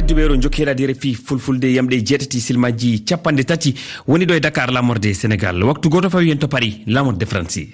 tedduɓeero 0.00 0.32
oɗon 0.32 0.42
jokkiɗade 0.42 0.86
refi 0.86 1.14
fulfulde 1.14 1.64
yamɗe 1.74 2.00
jeetati 2.06 2.40
silmaji 2.40 3.04
capanɗe 3.04 3.44
tati. 3.44 3.74
Woni 4.08 4.24
ɗo 4.26 4.34
e 4.34 4.40
dakar 4.40 4.70
lamorde 4.72 5.12
sénégal. 5.14 5.62
Waktu 5.62 5.88
goto 5.90 6.08
fawi 6.10 6.30
hen 6.30 6.38
to 6.38 6.48
paris 6.48 6.74
lamorde 6.86 7.24
franci 7.26 7.68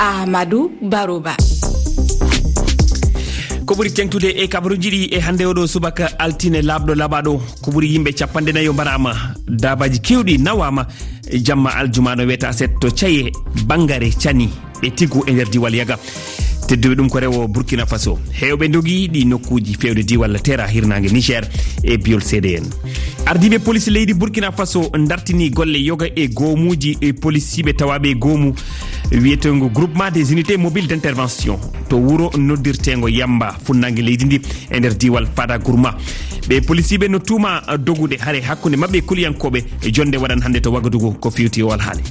ahmadou 0.00 0.70
barouba 0.82 1.36
ko 3.66 3.74
ɓuri 3.74 3.92
tengtude 3.92 4.32
e 4.34 4.48
kabaruji 4.48 4.90
ɗi 4.90 5.08
e 5.14 5.20
hannde 5.20 5.44
oɗo 5.44 5.66
subaka 5.66 6.08
altine 6.18 6.62
laaɓɗo 6.62 6.94
laaɓaɗo 6.94 7.40
ko 7.62 7.70
ɓuri 7.70 7.92
yimɓe 7.92 8.12
capanɗe 8.18 8.52
nayyo 8.52 8.72
mbaɗama 8.72 9.12
dabaji 9.48 9.98
kewɗi 10.00 10.38
nawama. 10.38 10.86
Jamma 11.44 11.70
aljumano 11.76 12.24
wiyata 12.26 12.52
set 12.52 12.70
to 12.80 12.90
caye 12.90 13.30
bangare 13.66 14.10
cani 14.22 14.48
ɓe 14.82 14.90
tigu 14.96 15.22
e 15.28 15.32
nder 15.32 15.48
diwal 15.50 15.74
yaga. 15.76 15.96
tedduɓe 16.70 16.94
ɗum 16.94 17.08
ko 17.10 17.18
rewo 17.20 17.48
burkina 17.48 17.84
faso. 17.86 18.18
Hewɓe 18.32 18.68
dogui 18.70 19.08
ɗi 19.08 19.24
nokkuji 19.26 19.74
fewde 19.74 20.02
di 20.06 20.16
walla 20.16 20.38
terra 20.38 20.66
hirnague 20.68 21.10
niger 21.12 21.42
e 21.82 21.96
biol 21.98 22.22
cdn 22.22 22.64
ardiɓe 23.26 23.58
police 23.58 23.88
leydi 23.90 24.14
burkina 24.14 24.52
faso 24.52 24.88
dartini 25.06 25.50
golle 25.50 25.76
yoga 25.82 26.06
e 26.14 26.28
gomuji 26.28 26.96
e 27.00 27.12
policiɓe 27.12 27.72
tawaɓe 27.74 28.06
e 28.10 28.14
gomu. 28.14 28.54
Wiyetego 29.10 29.68
groupement 29.70 30.10
des 30.12 30.30
unités 30.32 30.56
mobile 30.56 30.86
d' 30.86 30.92
intervention 30.92 31.58
to 31.88 31.96
wuuro 31.96 32.30
noddirtego 32.38 33.08
yamba 33.08 33.56
funnague 33.64 34.00
leydi 34.02 34.24
ndi 34.24 34.40
e 34.70 34.78
nder 34.78 34.94
diwal 34.96 35.26
fada 35.34 35.58
gourma. 35.58 35.96
Ɓe 36.48 36.60
policiɓe 36.60 37.08
no 37.10 37.18
tuma 37.18 37.62
dogude 37.78 38.16
haare 38.20 38.40
hakkude 38.40 38.76
mabɓe 38.76 38.96
e 38.98 39.02
kuliyankoɓe. 39.02 39.64
Jonde 39.92 40.16
waɗan 40.16 40.42
hannde 40.42 40.60
to 40.62 40.70
wagadugo 40.72 41.10
ko 41.20 41.30
fewti 41.30 41.62
o 41.62 41.72
alhaali 41.72 42.02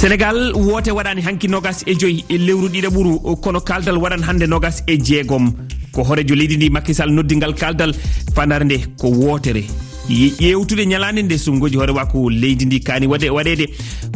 sénégal 0.00 0.52
woote 0.54 0.90
waɗani 0.90 1.20
hanki 1.22 1.46
nogas 1.48 1.82
e 1.86 1.94
joyi 1.94 2.24
e 2.28 2.38
lewru 2.38 2.68
ɗiɗa 2.68 2.86
e 2.86 2.90
ɓuuru 2.90 3.36
kono 3.42 3.60
kaldal 3.60 3.98
waɗan 3.98 4.22
hande 4.22 4.46
nogas 4.46 4.82
e 4.86 4.96
jeegom. 4.96 5.52
Ko 5.92 6.02
horejo 6.04 6.34
leydi 6.34 6.56
ndi 6.56 6.70
makisal 6.70 7.10
noddingal 7.12 7.54
kaldal 7.54 7.92
fandare 8.34 8.64
nde 8.64 8.78
ko 8.98 9.08
wootere. 9.10 9.64
Ƴewtude 10.08 10.86
ñalande 10.86 11.22
nde 11.22 11.36
sumgoji 11.38 11.76
hoore 11.76 11.90
wa 11.92 12.06
ko 12.06 12.30
leydi 12.30 12.64
ndi 12.64 12.80
kani 12.80 13.06
waɗe 13.06 13.28
waɗede 13.30 13.66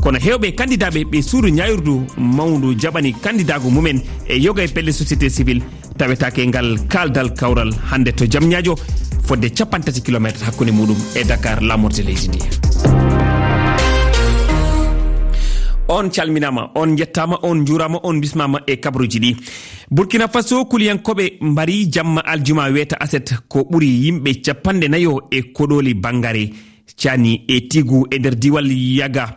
kono 0.02 0.18
hewɓe 0.18 0.54
candidaɓe 0.54 1.04
ɓe 1.04 1.22
suudu 1.22 1.48
ñayirdu 1.48 2.06
mawdu 2.16 2.74
jaɓani 2.80 3.12
candidago 3.22 3.68
mumen 3.70 4.00
e 4.28 4.38
yoga 4.40 4.64
e 4.64 4.68
pelle 4.68 4.90
société 4.92 5.28
civil 5.28 5.60
tawetake 5.98 6.46
ngal 6.46 6.78
kaldal 6.88 7.34
kawral 7.34 7.70
hande 7.92 8.10
to 8.16 8.24
jamñajo 8.26 8.74
fodde 9.26 9.50
capantati 9.54 10.00
kilométre 10.00 10.44
hakkude 10.46 10.72
muɗum 10.72 10.96
e 11.14 11.24
dakar 11.24 11.60
lamorde 11.62 12.02
leydi 12.02 12.28
ndi. 12.28 12.63
on 15.94 16.10
calminama 16.10 16.70
on 16.74 16.96
jettama 16.96 17.38
on 17.42 17.64
jurama 17.64 18.00
on 18.02 18.20
bismama 18.20 18.60
e 18.66 18.76
kabruji 18.76 19.18
ɗi. 19.20 19.36
Burkina 19.90 20.28
faso 20.28 20.64
kuliyankoɓe 20.64 21.38
mbari 21.40 21.86
jamma 21.86 22.20
aljuma 22.24 22.68
weta 22.72 22.96
aset 23.00 23.34
ko 23.48 23.60
ɓuri 23.70 23.88
yimɓe 24.04 24.34
capanɗe 24.44 24.88
nayo 24.88 25.20
e 25.30 25.42
koɗoli 25.52 25.94
bangare. 25.94 26.50
Cani 26.96 27.44
e 27.48 27.60
tigu 27.68 28.06
e 28.10 28.18
nder 28.18 28.34
diwal 28.36 28.70
yaga. 28.72 29.34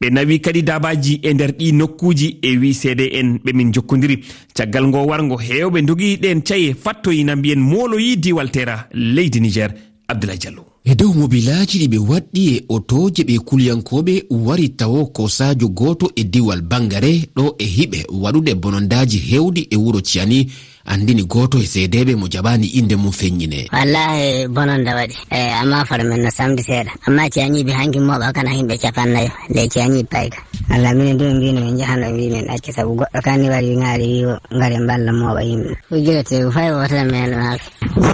Ɓe 0.00 0.10
nawi 0.10 0.40
kadi 0.40 0.62
dabaji 0.62 1.20
e 1.22 1.32
nder 1.34 1.50
ɗi 1.52 1.72
nokkuji 1.72 2.38
e 2.42 2.56
wi 2.58 2.74
seede 2.74 3.06
en 3.12 3.38
ɓe 3.44 3.52
min 3.54 3.72
jokkodiri 3.72 4.18
caggal 4.54 4.86
ngo 4.88 5.06
wargo 5.06 5.36
hewɓe 5.36 5.86
jogiɗen 5.86 6.42
caye 6.42 6.74
fattoyina 6.74 7.36
mbiyen 7.36 7.60
moloyi 7.60 8.16
diwal 8.16 8.50
tera 8.50 8.88
leydi 8.92 9.40
niger 9.40 9.70
abdoulaye 10.08 10.38
diallo. 10.38 10.71
e 10.84 10.94
dow 10.94 11.12
mobilaji 11.14 11.78
ɗi 11.78 11.88
ɓe 11.88 11.98
waɗɗi 12.10 12.42
e 12.54 12.64
otoje 12.68 13.22
ɓe 13.24 13.38
kulyankoɓe 13.38 14.24
wari 14.30 14.68
tawo 14.68 15.06
kosajo 15.06 15.68
goto 15.68 16.10
e 16.16 16.24
diwal 16.24 16.60
bangare 16.62 17.28
ɗo 17.36 17.54
e 17.58 17.64
hiɓe 17.64 17.98
waɗude 18.22 18.54
bonondaji 18.54 19.18
hewdi 19.18 19.66
e 19.70 19.76
wuro 19.76 20.00
ciyani. 20.00 20.48
andini 20.86 21.24
goto 21.24 21.58
e 21.58 21.66
seedeɓe 21.66 22.14
mo 22.16 22.26
jaɓani 22.28 22.66
inde 22.78 22.96
mum 22.96 23.12
feññine. 23.12 23.68
Wallahi 23.72 24.48
bononda 24.48 24.94
waɗi. 24.94 25.14
E 25.30 25.50
amma 25.60 25.84
fara 25.84 26.04
men 26.04 26.22
no 26.22 26.30
samdi 26.30 26.62
seeɗa. 26.62 26.90
Amma 27.06 27.28
ciyaniɓe 27.30 27.72
hanki 27.72 27.98
moɓa 27.98 28.32
kana 28.32 28.50
himɓe 28.50 28.78
capannayo. 28.78 29.30
Nde 29.50 29.68
ciyani 29.68 30.04
payka. 30.04 30.38
Allah 30.70 30.94
minen 30.94 31.16
du 31.18 31.24
mbino 31.24 31.60
min 31.60 31.76
jahano 31.78 32.10
mbimin 32.12 32.48
acca 32.50 32.72
saabu 32.72 32.94
goɗɗo 32.96 33.20
kanni 33.22 33.48
wari 33.48 33.76
ŋaari 33.76 34.06
wiwo 34.06 34.36
ngari 34.54 34.78
mballa 34.78 35.12
moɓa 35.12 35.42
yimɓe. 35.44 35.76
Ujire 35.90 36.22
tew 36.24 36.50
fay 36.50 36.70
wotere 36.72 37.04
men 37.04 37.30
maake 37.30 37.62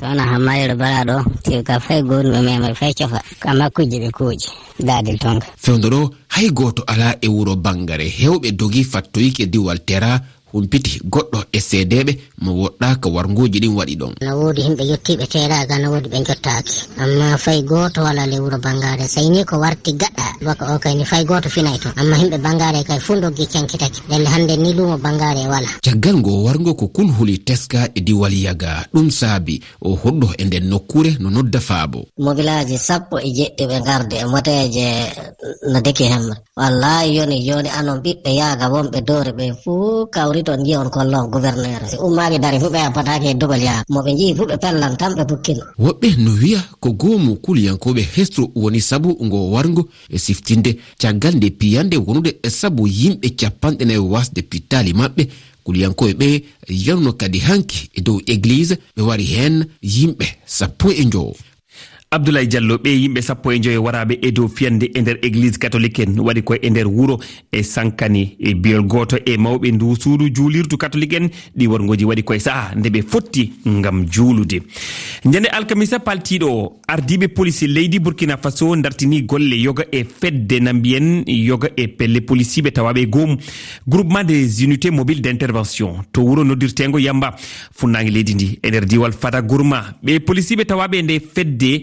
sowona 0.01 0.23
hammayiro 0.25 0.75
balaɗo 0.77 1.25
tew 1.45 1.63
ka 1.63 1.79
fay 1.81 2.03
goɗumɓe 2.03 2.41
mema 2.43 2.75
fay 2.75 2.93
cofa. 2.95 3.21
Kama 3.41 3.71
kujje 3.71 3.99
ɓe 4.01 4.11
kuuji 4.11 4.49
dadel 4.81 5.19
tonka. 5.19 5.47
Fewdo 5.57 5.89
ɗo 5.91 6.11
hay 6.29 6.51
goto 6.51 6.83
ala 6.87 7.17
e 7.21 7.29
wuro 7.29 7.57
bangare 7.57 8.09
hewɓe 8.09 8.53
dogi 8.53 8.85
fattoyike 8.85 9.47
diwal 9.47 9.79
tera 9.85 10.21
humpiti 10.53 11.01
goɗɗo 11.05 11.39
e 11.53 11.61
seedeɓe 11.61 12.13
mo 12.43 12.51
woɗɗaka 12.61 13.09
warguji 13.15 13.59
ɗin 13.61 13.75
waɗi 13.79 13.95
ɗon. 14.01 14.13
No 14.25 14.31
woodi 14.41 14.63
himɓe 14.63 14.85
yettiɓe 14.91 15.25
teelaga 15.33 15.79
no 15.79 15.91
woodi 15.93 16.09
ɓe 16.09 16.19
jottaki 16.27 16.75
amma 17.03 17.37
fay 17.39 17.63
goto 17.63 18.03
wala 18.03 18.27
le 18.27 18.39
wuuro 18.41 18.59
bangare 18.59 19.05
sayni 19.09 19.45
ko 19.45 19.57
warti 19.59 19.93
gaɗa 19.93 20.27
baka 20.45 20.75
o 20.75 20.79
kayni 20.79 21.05
fay 21.05 21.25
goto 21.25 21.49
finay 21.49 21.79
toon 21.79 21.93
amma 21.97 22.17
himɓe 22.17 22.39
bangare 22.39 22.85
kay 22.85 23.01
fu 23.01 23.15
doggi 23.21 23.47
cankitaki 23.47 24.01
ndelle 24.09 24.27
hande 24.29 24.57
ni 24.57 24.73
lumo 24.73 24.97
bangare 24.99 25.47
wala. 25.49 25.69
Caggal 25.83 26.17
ngo 26.17 26.45
wargo 26.45 26.75
ko 26.75 26.87
kulhuli 26.89 27.39
teska 27.39 27.89
e 27.95 28.01
diwal 28.01 28.33
yaga 28.35 28.87
ɗum 28.95 29.11
saabi 29.11 29.61
o 29.83 29.95
hoɗɗo 29.95 30.29
e 30.39 30.45
nden 30.45 30.69
nokkure 30.69 31.17
no 31.21 31.31
nodda 31.31 31.61
faabo. 31.61 32.07
Mobilaji 32.19 32.79
sappo 32.79 33.19
e 33.21 33.29
jeɗɗi 33.37 33.65
ɓe 33.71 33.79
garde 33.87 34.17
e 34.17 34.25
moteje 34.25 34.87
no 35.73 35.81
deki 35.81 36.05
hemre 36.05 36.37
wallayi 36.57 37.17
yoni 37.17 37.45
joni 37.47 37.69
anon 37.69 37.99
ɓiɓɓe 38.05 38.31
yaga 38.41 38.67
wonɓe 38.69 38.99
dowre 39.09 39.33
ɓe 39.39 39.45
fuu 39.63 40.07
kawri 40.15 40.38
woni 40.39 40.45
toon 40.45 40.65
jiya 40.65 40.81
on 40.81 40.91
kollon 40.91 41.31
gouverneur 41.31 41.81
si 41.91 41.97
ummaɓe 41.97 42.39
dari 42.39 42.59
fuɓe 42.59 42.71
ɓe 42.79 42.93
pataki 42.95 43.27
e 43.29 43.35
dogal 43.35 43.63
yaha 43.63 43.85
moɓe 43.89 44.17
jii 44.17 44.35
fuɓe 44.35 44.57
pellan 44.59 44.97
tan 44.97 45.15
ɓe 45.15 45.25
pukkino 45.27 45.63
woɓɓe 45.79 46.17
no 46.19 46.31
wiya 46.41 46.61
ko 46.81 46.93
goomu 46.93 47.37
kuliyankoɓe 47.37 48.03
hestro 48.17 48.51
woni 48.55 48.81
sabu 48.81 49.17
ngo 49.25 49.51
wargo 49.51 49.89
e 50.11 50.19
siftinde. 50.19 50.79
Caggal 50.99 51.35
nde 51.37 51.51
piyande 51.51 51.97
wonude 51.97 52.39
e 52.43 52.51
sabu 52.51 52.87
yimɓe 52.87 53.29
capanɗe 53.37 53.85
nayi 53.85 53.99
wasde 53.99 54.43
pittali 54.43 54.93
maɓɓe. 54.93 55.29
Kuliyankoɓe 55.65 56.13
ɓe 56.15 56.43
yarno 56.69 57.13
kadi 57.13 57.39
hanki 57.39 57.91
e 57.95 58.01
dow 58.01 58.21
église 58.27 58.79
ɓe 58.97 59.03
wari 59.03 59.25
hen 59.25 59.67
yimɓe 59.83 60.27
sappo 60.47 60.91
e 60.91 61.05
joo 61.13 61.35
abdoulaye 62.11 62.47
diallo 62.47 62.77
ɓe 62.79 62.89
yimɓe 62.91 63.21
sappo 63.23 63.53
e 63.53 63.59
joyo 63.61 63.83
waraɓe 63.83 64.19
e 64.23 64.31
dow 64.33 64.49
fiyande 64.49 64.91
e 64.95 65.01
nder 65.01 65.19
église 65.23 65.59
catholique 65.59 65.99
en. 66.01 66.19
Waɗi 66.19 66.43
koye 66.43 66.59
e 66.63 66.71
nder 66.71 66.87
wuuro 66.89 67.19
e 67.53 67.63
sankani 67.63 68.37
e 68.41 68.55
biyol 68.55 68.83
goto 68.87 69.17
e 69.27 69.37
mawɓe 69.37 69.73
ndu 69.75 69.95
suudu 69.97 70.29
juulirdu 70.35 70.77
catholique 70.79 71.13
en. 71.17 71.29
Ɗi 71.57 71.67
worgoji 71.69 72.05
waɗi 72.05 72.23
koye 72.25 72.41
saaha 72.41 72.75
nde 72.77 72.89
ɓe 72.89 73.03
fotti 73.03 73.53
gam 73.83 74.07
juulude. 74.11 74.63
Ñande 75.25 75.49
alkamisa 75.53 75.99
paltiɗo 75.99 76.47
o 76.49 76.81
ardiɓe 76.89 77.29
polici 77.29 77.67
leydi 77.67 77.99
burkina 77.99 78.39
faso 78.39 78.75
dartini 78.77 79.23
golle 79.23 79.61
yoga 79.61 79.85
e 79.93 80.05
fedde 80.05 80.61
na 80.63 80.73
mbiyen 80.73 81.25
yoga 81.27 81.69
e 81.77 81.89
pelle 81.89 82.21
policiɓe 82.21 82.71
tawaɓe 82.73 83.07
goomu 83.07 83.37
groupement 83.87 84.25
des 84.25 84.65
unités 84.65 84.91
mobile 84.91 85.21
d' 85.21 85.27
intervention 85.31 86.03
to 86.13 86.23
wuuro 86.23 86.43
noddirtego 86.45 86.99
yamba. 86.99 87.37
Funnague 87.73 88.09
leydi 88.11 88.35
ndi 88.35 88.59
e 88.63 88.71
nder 88.71 88.87
diwal 88.87 89.13
fada 89.13 89.43
gourma. 89.43 89.95
Ɓe 90.03 90.21
policiɓe 90.21 90.65
tawaɓe 90.65 91.03
nde 91.03 91.21
fedde 91.35 91.83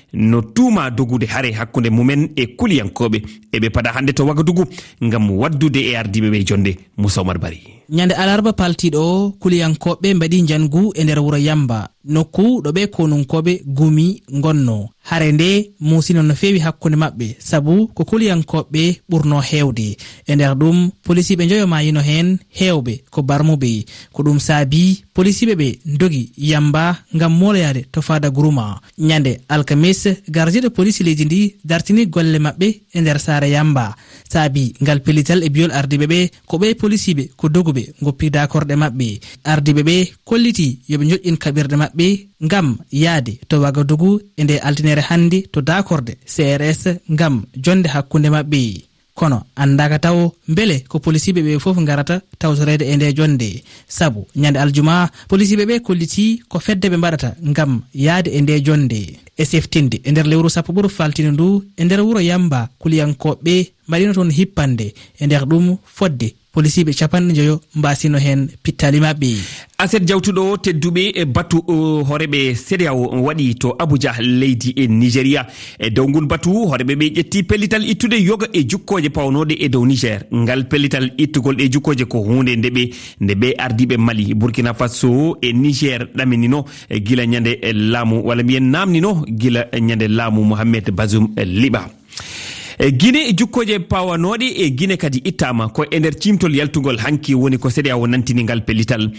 no 0.13 0.41
tuuma 0.41 0.89
dogude 0.91 1.25
hare 1.25 1.51
hakkunde 1.51 1.89
mumen 1.89 2.29
e 2.35 2.45
kuliyankoɓe 2.57 3.21
eɓe 3.53 3.69
paɗa 3.69 3.91
hannde 3.95 4.13
to 4.13 4.25
wagadugu 4.25 4.65
ngam 5.03 5.31
waddude 5.31 5.77
e 5.79 5.95
ardiɓe 5.95 6.29
ɓe 6.31 6.43
jonde. 6.47 6.77
Moussa 6.97 7.21
oumar 7.21 7.37
bari. 7.39 7.59
Ñande 7.91 8.13
alarba 8.15 8.53
paltiɗo 8.53 9.33
kuliyankoɓe 9.39 10.13
mbaɗi 10.13 10.47
jangu 10.47 10.93
e 10.95 11.03
nder 11.03 11.19
wuro 11.19 11.37
yamba. 11.37 11.89
Nokku 12.05 12.61
ɗo 12.63 12.71
ɓe 12.71 12.87
konunkoɓe 12.87 13.61
gumi 13.65 14.21
gonno 14.41 14.89
hare 15.03 15.31
nde 15.31 15.71
musino 15.79 16.21
no 16.23 16.33
fewi 16.35 16.59
hakkunde 16.59 16.95
maɓɓe. 16.97 17.35
Saabu 17.39 17.87
ko 17.93 18.03
kuliyankoɓe 18.05 19.01
ɓurno 19.09 19.41
hewde 19.41 19.97
e 20.27 20.35
nder 20.35 20.55
ɗum 20.55 20.89
polisiɓe 21.03 21.47
joyomayino 21.49 22.01
hen 22.01 22.37
hewɓe 22.59 23.03
ko 23.11 23.21
barmuɓe. 23.21 23.85
Ko 24.13 24.23
ɗum 24.23 24.39
saabi 24.39 25.03
polisiɓe 25.13 25.53
ɓe 25.55 25.79
dogi 25.85 26.31
yamba 26.37 26.97
ngam 27.15 27.33
moloyade 27.39 27.85
to 27.91 28.01
fada 28.01 28.29
grouma 28.29 28.79
ñande 28.97 29.41
alkamis 29.49 30.00
police 30.01 30.23
gardiɗo 30.29 30.69
police 30.69 31.03
leydi 31.03 31.25
ndi 31.25 31.55
dartini 31.63 32.05
golle 32.07 32.37
maɓɓe 32.39 32.67
e 32.93 33.01
nder 33.01 33.19
saare 33.19 33.49
yamba. 33.49 33.95
Saabi 34.31 34.73
ngal 34.81 34.99
pellital 35.01 35.43
e 35.43 35.49
biyol 35.49 35.71
ardiɓe 35.71 36.05
ɓe 36.11 36.19
ko 36.45 36.57
ɓe 36.57 36.75
policiɓe 36.81 37.23
ko 37.39 37.49
doguɓe 37.49 37.83
goppi 38.01 38.29
dakorɗe 38.29 38.75
maɓɓe 38.75 39.07
ardiɓe 39.43 39.81
ɓe 39.83 39.95
kolliti 40.29 40.79
yoɓe 40.89 41.05
joƴƴin 41.09 41.37
kaɓirɗe 41.43 41.75
maɓɓe 41.81 42.05
ngam 42.45 42.77
yaade 42.91 43.33
to 43.49 43.55
wagadugu 43.61 44.21
e 44.37 44.43
nde 44.43 44.55
altinere 44.67 45.01
hannde 45.09 45.37
to 45.51 45.61
dakorde 45.61 46.13
crs 46.25 46.81
ngam 47.13 47.43
jonde 47.63 47.87
hakkunde 47.93 48.29
maɓɓe 48.35 48.91
kono 49.13 49.37
andaka 49.55 49.99
taw 49.99 50.17
beele 50.47 50.75
ko 50.89 50.97
polisiɓe 50.99 51.41
ɓe 51.45 51.59
fof 51.59 51.77
garata 51.83 52.21
tawtorede 52.39 52.85
e 52.91 52.95
nde 52.95 53.13
jonde. 53.17 53.63
Saabu 53.87 54.25
ñande 54.35 54.57
aljuma 54.59 55.09
polisiɓe 55.29 55.63
ɓe 55.69 55.75
kolliti 55.85 56.41
ko 56.49 56.57
fedde 56.59 56.87
ɓe 56.89 56.97
mbaɗata 56.97 57.29
ngam 57.49 57.81
yaade 57.93 58.29
e 58.37 58.41
nde 58.41 58.53
jonde. 58.65 58.99
e 59.41 59.45
seftinde. 59.45 59.97
E 60.03 60.11
nder 60.11 60.27
lewru 60.27 60.49
sappo 60.49 60.71
ɓuru 60.73 60.89
faltinde 60.89 61.31
ndu 61.31 61.63
e 61.77 61.83
nder 61.83 62.01
wuro 62.01 62.21
yamba 62.21 62.69
kuliyankoɓe 62.79 63.53
mbaɗino 63.87 64.13
toon 64.13 64.31
hippande 64.31 64.93
e 65.19 65.25
nder 65.25 65.43
ɗum 65.49 65.77
fodde 65.97 66.27
polisiɓe 66.53 66.91
capanɗe 66.99 67.33
joyo 67.37 67.55
mbasino 67.75 68.17
hen 68.25 68.41
pittali 68.63 68.99
mabɓe 68.99 69.29
aset 69.83 70.03
jawtuɗo 70.07 70.57
tedduɓe 70.57 71.11
e 71.15 71.25
batu 71.25 71.57
horeɓe 72.07 72.55
o 72.91 73.21
waɗi 73.25 73.55
to 73.55 73.75
abuja 73.79 74.13
leydi 74.19 74.73
e 74.77 74.87
nigéria. 74.87 75.47
E 75.79 75.89
dow 75.89 76.07
ngol 76.07 76.27
batu 76.27 76.49
horeɓe 76.69 76.95
ɓe 76.95 77.05
ƴetti 77.15 77.43
pellital 77.43 77.83
ittude 77.89 78.13
yoga 78.21 78.47
e 78.53 78.63
jukkoje 78.63 79.09
pawnoɗe 79.09 79.55
e 79.59 79.69
dow 79.69 79.85
niger. 79.85 80.21
Ngal 80.33 80.67
pellital 80.67 81.09
ittugol 81.17 81.55
ɗe 81.55 81.71
jukkoje 81.71 82.05
ko 82.05 82.19
hunde 82.19 82.55
ndeɓe 82.55 82.89
nde 83.21 83.33
ɓe 83.33 83.55
ardiɓe 83.57 83.97
mali 83.97 84.33
burkina 84.35 84.73
faso 84.73 85.37
e 85.41 85.51
niger 85.53 86.07
ɗaminino 86.15 86.63
e 86.89 86.99
gila 86.99 87.25
ñande 87.25 87.57
laamu. 87.73 88.21
Walla 88.23 88.43
mbiyen 88.43 88.69
namnino 88.69 89.25
gila 89.31 89.65
ñande 89.79 90.07
laamu 90.07 90.43
mouhammed 90.43 90.91
basum 90.91 91.27
liɓa 91.37 92.01
e 92.81 92.91
guine 92.91 93.19
e 93.29 93.33
jukkoje 93.37 93.79
pawanoɗe 93.79 94.45
e 94.57 94.71
guine 94.71 94.97
kadi 94.97 95.21
ittama 95.23 95.69
ko 95.69 95.85
e 95.91 95.99
nder 95.99 96.15
cimtol 96.19 96.55
yaltugol 96.55 96.97
hanki 96.97 97.35
woni 97.35 97.57
ko 97.59 97.69
sédéa 97.69 97.95
o 97.97 98.07
nantinigal 98.07 98.63
pellital. 98.65 99.11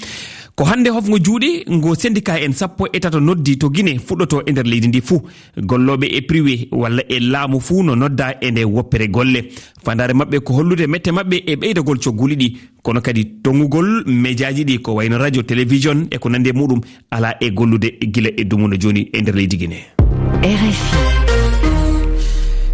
Ko 0.56 0.64
hannde 0.64 0.88
hofgo 0.91 1.17
juuɗe 1.19 1.64
ngo 1.70 1.94
syndicat 1.94 2.43
en 2.43 2.53
sappo 2.53 2.88
e 2.93 2.99
tato 3.00 3.20
noddi 3.20 3.56
to 3.59 3.70
guine 3.70 3.99
fuɗɗoto 3.99 4.43
e 4.47 4.53
nder 4.53 4.67
leydi 4.67 4.88
ndi 4.88 5.00
fuu. 5.00 5.23
Golloɓe 5.56 6.06
e 6.11 6.20
privé 6.23 6.69
walla 6.73 7.03
e 7.09 7.20
laamu 7.20 7.61
fuu 7.61 7.82
no 7.85 7.94
nodda 7.94 8.35
e 8.41 8.50
nde 8.50 8.64
woppere 8.64 9.09
golle. 9.09 9.44
Fandare 9.85 10.12
mabɓe 10.12 10.41
ko 10.41 10.55
hollude 10.55 10.87
mette 10.88 11.09
mabɓe 11.12 11.43
e 11.47 11.55
ɓeydagol 11.56 11.99
cogguli 12.03 12.37
ɗi. 12.37 12.56
Kono 12.82 13.00
kadi 13.00 13.25
tongugol 13.43 14.03
médiaji 14.06 14.64
ɗi 14.64 14.79
ko 14.82 14.94
wayno 14.94 15.19
radio 15.19 15.43
télévision 15.43 16.09
e 16.11 16.19
ko 16.19 16.29
nandi 16.29 16.50
e 16.50 16.53
muɗum 16.53 16.81
ala 17.11 17.37
e 17.41 17.50
gollude 17.50 17.94
gila 18.03 18.31
e 18.37 18.44
dumuno 18.44 18.76
joni 18.76 19.09
e 19.12 19.20
nder 19.23 19.35
leydi 19.35 19.56
guine 19.56 20.01
rfi 20.42 20.72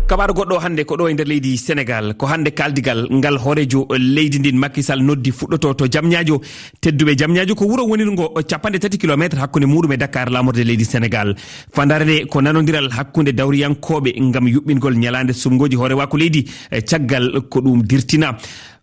kabaru 0.08 0.32
goɗɗo 0.34 0.58
hannde 0.64 0.84
ko 0.88 0.96
ɗo 0.96 1.08
e 1.10 1.12
nder 1.12 1.26
leydi 1.28 1.56
sénégal 1.58 2.14
ko 2.16 2.26
hannde 2.26 2.48
kaldigal 2.56 3.04
ngal 3.12 3.36
hoorejo 3.36 3.86
eh, 3.92 3.98
leydi 4.00 4.38
ndin 4.38 4.56
makisal 4.56 5.02
noddi 5.04 5.30
fuɗɗoto 5.30 5.74
to 5.76 5.84
jamñajo 5.86 6.40
tedduɓe 6.80 7.12
jamñajo 7.18 7.54
ko 7.54 7.66
wuuro 7.66 7.84
wonirgo 7.84 8.32
capanɗe 8.48 8.78
tati 8.80 8.96
kilométre 8.98 9.38
hakkude 9.38 9.66
muɗum 9.66 9.92
e 9.92 9.96
dakar 9.98 10.30
lamorde 10.30 10.64
leydi 10.64 10.84
sénégal. 10.84 11.34
Fandare 11.74 12.04
nde 12.04 12.26
ko 12.30 12.40
nanodiral 12.40 12.88
hakkude 12.90 13.32
dawriyankoɓe 13.36 14.16
ngam 14.18 14.48
yuɓɓingol 14.48 14.96
ñalade 14.96 15.32
sumgoji 15.34 15.76
hoore 15.76 15.92
wako 15.94 16.16
leydi 16.16 16.48
eh, 16.70 16.80
caggal 16.80 17.42
ko 17.50 17.60
ɗum 17.60 17.82
dirtina. 17.82 18.32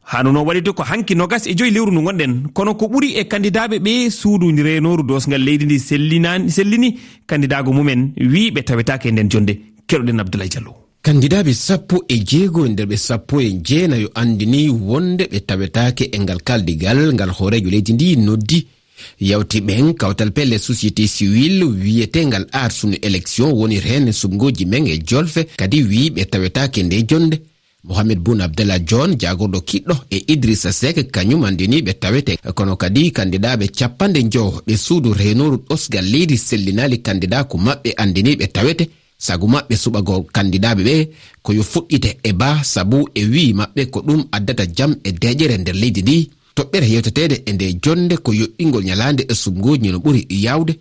hanuno 0.06 0.44
waɗide 0.46 0.72
ko 0.74 0.84
hanki 0.84 1.16
nogas 1.16 1.48
e 1.48 1.54
joyi 1.56 1.72
lewru 1.72 1.92
ndu 1.92 2.02
gonɗen. 2.02 2.34
Kono 2.54 2.76
ko 2.76 2.86
ɓuri 2.88 3.18
e 3.20 3.24
kandidaɓe 3.24 3.80
ɓe 3.80 4.10
suudu 4.10 4.52
renoru 4.64 5.04
dosgal 5.04 5.42
leydi 5.44 5.66
ndi 5.66 5.80
sellinani 5.80 6.52
sellini 6.52 6.98
kandidago 7.28 7.74
mumen 7.74 8.14
wi 8.18 8.52
ɓe 8.52 8.64
tawetake 8.64 9.06
e 9.10 9.12
nden 9.12 9.30
jonde. 9.30 9.54
Keɗoɗen 9.88 10.20
abdoulaye 10.20 10.50
diallo. 10.50 10.74
Kandidaɓe 11.02 11.54
sappo 11.54 12.04
e 12.08 12.18
jeego 12.24 12.66
e 12.66 12.70
nder 12.70 12.86
ɓe 12.88 12.98
sappo 12.98 13.42
e 13.42 13.52
jeenayo 13.64 14.10
andini 14.16 14.70
wonde 14.70 15.24
ɓe 15.32 15.40
tawetake 15.46 16.10
e 16.12 16.20
ngal 16.20 16.42
kaldigal 16.44 17.14
ngal 17.14 17.30
hoorejo 17.30 17.70
leydi 17.70 17.94
ndi 17.94 18.16
noddi. 18.18 18.68
Yawti 19.20 19.60
ɓen 19.62 19.94
kawtal 19.94 20.32
pelle 20.32 20.58
société 20.58 21.08
civil 21.08 21.64
wiyetengal 21.64 22.48
arsunu 22.52 22.96
élection 23.02 23.52
woni 23.52 23.80
reen 23.80 24.12
sumgoji 24.12 24.66
men 24.66 24.88
e 24.88 24.98
jolfe. 25.06 25.48
Kadi 25.58 25.84
wi 25.84 26.10
ɓe 26.10 26.26
tawetake 26.26 26.84
nde 26.84 27.04
jonde. 27.08 27.38
mohamed 27.88 28.20
bun 28.20 28.42
abdallah 28.42 28.80
john 28.90 29.16
jagorɗo 29.18 29.60
kiɗɗo 29.62 29.96
e 30.10 30.18
idrissa 30.34 30.72
sek 30.72 31.12
kañum 31.12 31.44
andini 31.46 31.82
ɓe 31.82 31.94
tawete. 31.94 32.34
Kono 32.56 32.76
kadi 32.76 33.12
kandidaɓe 33.12 33.68
capanɗe 33.78 34.24
jowo 34.32 34.62
ɓe 34.68 34.78
suudu 34.78 35.14
renoru 35.14 35.58
ɗosgal 35.70 36.06
leydi 36.12 36.38
sellinali 36.38 36.98
kandida 37.02 37.44
ko 37.44 37.58
maɓɓe 37.58 37.94
andini 37.98 38.36
ɓe 38.36 38.48
tawete. 38.48 38.90
Sago 39.18 39.48
maɓɓe 39.48 39.76
suɓagol 39.84 40.24
kandidaɓe 40.36 40.84
ɓe 40.84 40.96
ko 41.42 41.54
yo 41.54 41.64
fuɗɗite 41.64 42.10
e 42.24 42.32
ba 42.34 42.64
sabu 42.64 43.08
e 43.14 43.24
wi 43.26 43.54
maɓɓe 43.54 43.86
ko 43.90 44.00
ɗum 44.02 44.22
addata 44.32 44.66
jam 44.78 44.96
e 45.04 45.12
deƴere 45.12 45.58
nder 45.58 45.76
leydi 45.76 46.02
ndi. 46.02 46.30
Toɓɓere 46.56 46.88
yewtetede 46.94 47.36
e 47.46 47.52
nde 47.54 47.66
jonde 47.84 48.16
ko 48.18 48.32
yoɓɓingol 48.34 48.84
ñalande 48.84 49.24
e 49.30 49.34
sumgoji 49.36 49.92
no 49.92 50.00
ɓuri 50.00 50.26
yawde. 50.30 50.74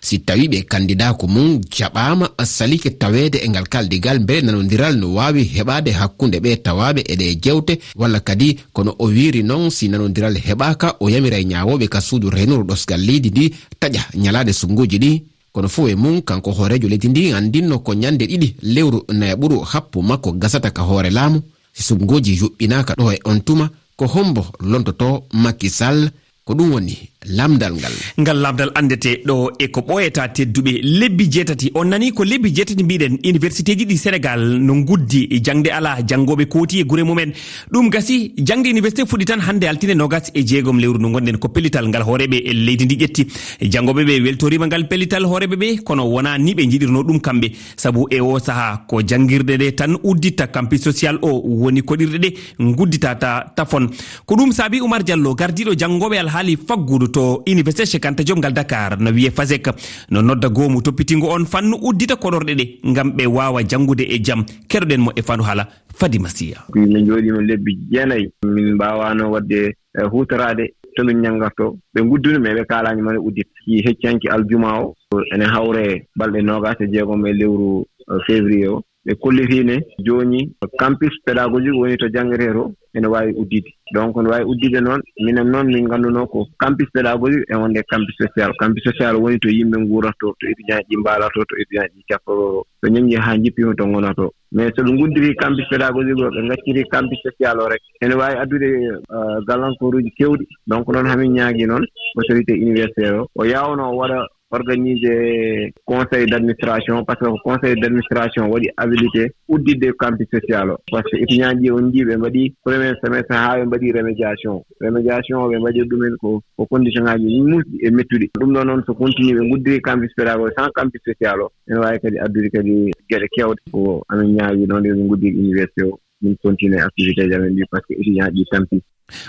si 0.00 0.18
tawi 0.20 0.48
ɓe 0.48 0.62
kandida 0.64 1.14
ko 1.14 1.26
mum 1.26 1.60
jaɓama 1.70 2.30
salike 2.44 2.90
tawede 2.98 3.36
e 3.44 3.48
ngal 3.48 3.68
kaldigal 3.68 4.18
beele 4.18 4.46
nanodiral 4.46 4.96
no 4.96 5.14
wawi 5.14 5.42
heɓade 5.44 5.90
hakkunde 5.92 6.38
ɓe 6.40 6.56
tawaɓe 6.62 7.00
eɗe 7.12 7.34
jewte 7.42 7.78
walla 7.96 8.20
kadi 8.20 8.58
kono 8.72 8.94
o 8.98 9.06
wiri 9.06 9.42
noon 9.42 9.70
si 9.70 9.88
nanodiral 9.88 10.36
heɓaka 10.38 10.96
o 11.00 11.08
yamira 11.10 11.38
e 11.38 11.44
ñawoɓe 11.44 11.88
ka 11.88 12.00
suudu 12.00 12.30
renuru 12.30 12.64
ɗosgal 12.64 13.00
leydi 13.00 13.30
ndi 13.30 13.54
taƴa 13.80 14.02
ñalade 14.14 14.52
sunguji 14.52 14.98
ɗi. 14.98 15.22
Kono 15.52 15.68
fo 15.68 15.88
e 15.88 15.94
mum 15.94 16.20
kanko 16.22 16.50
hoorejo 16.52 16.88
leydi 16.88 17.08
ndi 17.08 17.32
andinno 17.32 17.78
ko 17.78 17.94
ñande 17.94 18.26
ɗiɗi 18.26 18.54
lewru 18.62 19.04
nayaɓuru 19.08 19.60
happu 19.64 20.02
makko 20.02 20.32
gasata 20.32 20.70
ka 20.70 20.82
hoore 20.82 21.10
laamu. 21.10 21.40
Si 21.72 21.82
sumgoji 21.82 22.36
yuɓɓinaka 22.40 22.94
ɗo 22.94 23.12
e 23.12 23.18
on 23.24 23.40
tuma 23.40 23.70
ko 23.96 24.06
hombo 24.06 24.44
lontoto 24.60 25.24
makisall 25.32 26.10
ko 26.46 26.54
ɗum 26.54 26.70
woni 26.72 26.94
lamdal 27.26 27.74
ngal. 27.74 27.92
Ngal 28.22 28.38
lamdal 28.40 28.70
andete 28.78 29.18
ɗo 29.26 29.50
e 29.58 29.66
ko 29.66 29.80
ɓoyata 29.80 30.28
tedduɓe 30.28 30.78
lebbi 30.82 31.24
jeetati. 31.28 31.72
On 31.74 31.86
nani 31.88 32.12
ko 32.12 32.22
lebbi 32.22 32.52
jeetati 32.54 32.84
mbiɗen 32.84 33.18
université 33.24 33.74
ji 33.76 33.84
ɗi 33.84 33.96
sénégal 33.98 34.40
no 34.60 34.74
guddi 34.84 35.26
jangde 35.42 35.66
ala 35.72 35.96
jangoɓe 36.06 36.46
kooti 36.46 36.78
e 36.78 36.84
gure 36.84 37.02
mumen. 37.02 37.32
Ɗum 37.72 37.90
gasi 37.90 38.32
jangde 38.38 38.68
université 38.70 39.02
fuɗɗi 39.04 39.24
tan 39.24 39.40
hannde 39.40 39.64
altine 39.66 39.96
nogas 39.96 40.30
e 40.34 40.44
jeegom 40.46 40.78
lewru 40.78 41.00
no 41.00 41.10
gonɗen 41.10 41.36
ko 41.38 41.48
pellital 41.48 41.88
ngal 41.88 42.02
hooreɓe 42.04 42.36
e 42.44 42.52
leydi 42.52 42.84
ndi 42.84 42.94
ƴetti. 42.96 43.26
Janngoɓe 43.62 44.04
ɓe 44.06 44.20
weltorima 44.22 44.66
ngal 44.68 44.86
pellital 44.86 45.24
hooreɓe 45.26 45.56
ɓe 45.56 45.82
kono 45.82 46.04
wona 46.06 46.38
ni 46.38 46.54
ɓe 46.54 46.62
jiɗirno 46.70 47.02
ɗum 47.02 47.18
kamɓe. 47.20 47.50
Saabu 47.76 48.06
e 48.08 48.20
o 48.20 48.38
saaha 48.38 48.86
ko 48.86 49.02
jangguirɗe 49.02 49.56
ɗe 49.58 49.74
tan 49.74 49.96
udditta 50.04 50.46
campus 50.46 50.78
social 50.82 51.18
o 51.22 51.42
woni 51.42 51.82
koɗirɗe 51.82 52.18
ɗe 52.22 52.30
gudditata 52.76 53.52
tafon. 53.56 53.88
Ko 54.24 54.36
ɗum 54.36 54.52
saabi 54.52 54.80
oumar 54.80 55.02
diallo 55.02 55.34
gardiɗo 55.34 55.74
jangoɓe 55.74 56.18
alha 56.18 56.35
haali 56.36 56.56
faggudu 56.56 57.08
to 57.08 57.42
université 57.48 57.86
chekanta 57.92 58.22
diom 58.24 58.38
ngal 58.38 58.52
dakar 58.52 58.98
no 59.00 59.10
wiye 59.10 59.30
fasek 59.30 59.68
no 60.10 60.22
nodda 60.22 60.48
goomu 60.48 60.82
toppitingo 60.82 61.28
on 61.32 61.44
fannu 61.52 61.76
uddita 61.88 62.14
koɗorɗe 62.16 62.52
ɗe 62.60 62.64
ngam 62.90 63.08
ɓe 63.16 63.24
wawa 63.26 63.62
janngude 63.64 64.04
e 64.04 64.18
jaam 64.22 64.44
keɗoɗen 64.68 65.00
mo 65.00 65.10
e 65.16 65.22
fandu 65.22 65.44
haala 65.44 65.64
fadi 65.98 66.18
masiya 66.18 66.58
min 66.74 67.06
jooɗino 67.06 67.40
lebbi 67.40 67.78
jeenayi 67.90 68.30
min 68.44 68.74
mbawano 68.74 69.30
wadde 69.32 69.74
hutorade 70.12 70.74
tolu 70.96 71.12
ñangarto 71.12 71.76
ɓe 71.94 72.00
gudduni 72.08 72.38
me 72.38 72.54
ɓe 72.56 72.64
kalani 72.64 73.02
mane 73.02 73.18
uddit. 73.18 73.48
Si 73.64 73.82
heccanki 73.84 74.28
aljuma 74.28 74.80
o 74.80 74.94
ene 75.34 75.44
hawre 75.44 76.08
balɗe 76.18 76.40
nogas 76.42 76.76
e 76.80 76.86
jeegom 76.92 77.26
e 77.26 77.32
lewru 77.32 77.84
e 78.12 78.14
février 78.26 78.68
o. 78.68 78.82
ɓe 79.06 79.14
kollitiino 79.22 79.74
jooni 80.06 80.52
campus 80.78 81.14
pédagogique 81.24 81.78
woni 81.78 81.96
to 81.96 82.08
janngiree 82.08 82.52
to 82.52 82.72
ene 82.94 83.06
waawi 83.06 83.32
uddiide. 83.36 83.70
Donc 83.94 84.16
ne 84.16 84.28
waawi 84.28 84.44
uddiide 84.44 84.80
noon 84.80 85.00
minen 85.20 85.48
noon 85.52 85.66
min 85.66 85.84
ngannduno 85.86 86.26
ko 86.26 86.46
campus 86.58 86.88
pédagogique 86.92 87.44
e 87.48 87.54
wonde 87.54 87.80
campus 87.90 88.14
social. 88.18 88.52
Campus 88.60 88.82
social 88.84 89.16
woni 89.16 89.38
to 89.38 89.48
yimɓe 89.48 89.76
nguurata 89.78 90.16
to 90.20 90.34
to 90.40 90.46
étudiant 90.48 90.82
ji 90.90 90.96
mbaala 90.96 91.28
to 91.34 91.44
to 91.44 91.54
étudiant 91.56 91.88
ji 91.94 92.02
capporoo 92.08 92.64
to 92.82 92.88
ñaññi 92.88 93.16
haa 93.16 93.36
jippiima 93.38 93.74
to 93.76 93.86
ngona 93.86 94.14
to 94.14 94.32
mais 94.52 94.70
so 94.76 94.82
ɓe 94.82 94.90
nguddirii 94.92 95.36
campus 95.36 95.64
pédagogique 95.70 96.22
o 96.22 96.30
ɓe 96.30 96.42
ngaccirii 96.46 96.88
campus 96.90 97.18
social 97.22 97.60
o 97.60 97.68
rek 97.68 97.82
ene 98.02 98.14
waawi 98.14 98.36
addude 98.42 98.68
euh, 99.10 99.38
galankoruuji 99.46 100.10
keewɗi 100.18 100.46
donc 100.66 100.88
noon 100.88 101.06
hamin 101.06 101.32
ñaagii 101.32 101.66
noon 101.66 101.84
autorité 102.16 102.52
universitaire 102.54 103.20
o. 103.20 103.28
O 103.36 103.44
yaawno 103.44 103.92
waɗa 103.96 104.26
organisé 104.58 105.72
conseil 105.84 106.26
d' 106.26 106.34
administration 106.34 107.04
par 107.04 107.16
ce 107.18 107.24
que 107.24 107.30
ko 107.30 107.38
conseil 107.44 107.74
d' 107.80 107.84
administration 107.84 108.48
waɗi 108.52 108.68
habilité 108.76 109.32
uddidde 109.48 109.92
campus 110.02 110.26
social 110.32 110.70
o. 110.70 110.76
Par 110.90 111.02
ce 111.04 111.16
que 111.16 111.22
étudiant 111.22 111.52
ji 111.60 111.70
on 111.70 111.90
jii 111.92 112.04
ɓe 112.04 112.16
mbaɗi 112.16 112.42
premier 112.64 112.94
semestre 113.02 113.34
haa 113.34 113.56
ɓe 113.58 113.64
mbaɗi 113.66 113.92
remédiation. 113.92 114.64
Remédiation 114.80 115.36
o 115.44 115.48
ɓe 115.50 115.58
mbaɗi 115.58 115.80
ɗumen 115.90 116.16
ko 116.20 116.42
ko 116.56 116.66
condition 116.66 117.04
ŋaji 117.04 117.40
musɗi 117.50 117.76
e 117.86 117.90
mettuɗi. 117.90 118.26
Ɗum 118.40 118.52
ɗo 118.54 118.64
noon 118.64 118.82
so 118.86 118.94
continue 118.94 119.34
ɓe 119.38 119.48
guddiri 119.50 119.80
campus 119.82 120.12
pédagogue 120.16 120.52
sans 120.56 120.68
campus 120.74 121.00
social 121.04 121.40
o. 121.42 121.50
Ene 121.68 121.78
waawi 121.78 121.98
kadi 122.00 122.18
addude 122.18 122.48
kadi 122.50 122.90
geɗe 123.10 123.26
kewɗe. 123.36 123.60
Ko 123.72 124.02
amin 124.08 124.34
ñaawi 124.36 124.66
noon 124.66 124.82
ɓe 124.82 125.08
guddiri 125.08 125.38
université 125.38 125.82
o. 125.84 125.98
Min 126.22 126.34
continue 126.42 126.80
activité 126.80 127.28
ji 127.28 127.34
amen 127.34 127.54
ɗi 127.54 127.62
par 127.70 127.80
ce 127.82 127.94
que 127.94 128.00
étudiant 128.00 128.30
ji 128.34 128.44
tampi 128.50 128.80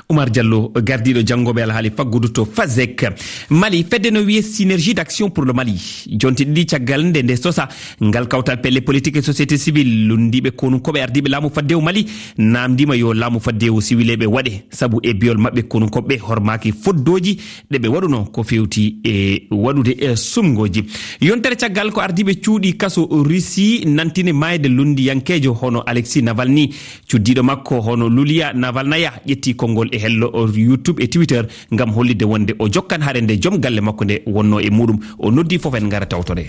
oumar 0.09 0.29
diallo 0.31 0.71
gardiɗo 0.75 1.21
janngoɓe 1.25 1.61
alhaali 1.63 1.91
faggudu 1.91 2.29
to 2.29 2.45
fasek 2.45 3.05
mali 3.49 3.83
fedde 3.83 4.09
no 4.11 4.21
wiye 4.21 4.41
synergie 4.41 4.93
d' 4.93 4.99
action 4.99 5.29
pour 5.29 5.45
le 5.45 5.53
mali. 5.53 5.77
Jonti 6.09 6.45
ɗiɗi 6.45 6.65
caggal 6.65 7.03
nde 7.05 7.21
nde 7.23 7.35
sosa 7.35 7.67
ngal 8.01 8.27
kawtal 8.27 8.59
pelle 8.61 8.81
politique 8.81 9.17
et 9.17 9.21
société 9.21 9.57
civil 9.57 10.07
lundiɓe 10.07 10.51
konunkoɓe 10.51 10.97
ardiɓe 11.01 11.29
laamu 11.29 11.49
faddewo 11.53 11.81
mali 11.81 12.05
namdima 12.37 12.95
yo 12.95 13.13
laamu 13.13 13.39
faddewo 13.39 13.79
siwileɓe 13.81 14.25
waɗe. 14.25 14.63
Saabu 14.71 14.99
e 15.03 15.13
biyol 15.13 15.37
mabɓe 15.37 15.61
konunkoɓe 15.67 16.19
hormaki 16.21 16.71
foddoji 16.71 17.37
ɗeɓe 17.71 17.87
waɗuno 17.87 18.25
ko 18.31 18.43
fewti 18.43 18.97
e 19.03 19.47
waɗude 19.51 19.95
e 19.99 20.15
sumgoji. 20.15 20.83
Yontere 21.21 21.55
caggal 21.55 21.91
ko 21.91 22.01
ardiɓe 22.01 22.41
cuuɗi 22.41 22.77
kaso 22.77 23.07
russie 23.11 23.85
nantine 23.85 24.33
mayde 24.33 24.67
lundiyankejo 24.69 25.53
hono 25.53 25.83
alexis 25.85 26.23
navalny. 26.23 26.69
Cuddiɗo 27.07 27.43
makko 27.43 27.81
hono 27.81 28.09
lulia 28.09 28.53
navalnaya 28.53 29.13
ƴetti 29.27 29.55
ko 29.55 29.66
lekkol 29.67 29.73
ngol 29.73 29.89
e 29.91 29.99
hello 29.99 30.47
youtube 30.55 31.03
e 31.03 31.07
twitter 31.07 31.45
gam 31.71 31.91
hollide 31.91 32.25
wonde 32.25 32.53
o 32.59 32.67
jokkan 32.69 33.01
haare 33.01 33.21
nde 33.21 33.39
joom 33.39 33.59
galle 33.59 33.81
makko 33.81 34.05
nde 34.05 34.21
wonno 34.25 34.59
e 34.59 34.69
muɗum. 34.69 34.99
O 35.19 35.31
noddi 35.31 35.59
foof 35.59 35.75
en 35.75 35.89
gara 35.89 36.05
tawtode 36.05 36.45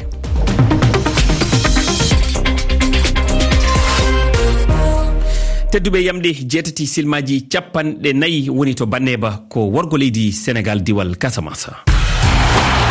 tedduɓe 5.71 6.05
yamɗe 6.05 6.33
jeetati 6.49 6.87
silmaji 6.87 7.49
capanɗe 7.49 8.13
nayyi 8.15 8.51
woni 8.51 8.75
to 8.75 8.87
banneba 8.87 9.45
ko 9.49 9.69
worgo 9.69 9.97
leydi 9.99 10.33
sénégal 10.33 10.83
diwal 10.83 11.17
casamasa 11.19 11.85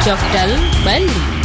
coftal 0.03 0.51
balli 0.85 1.36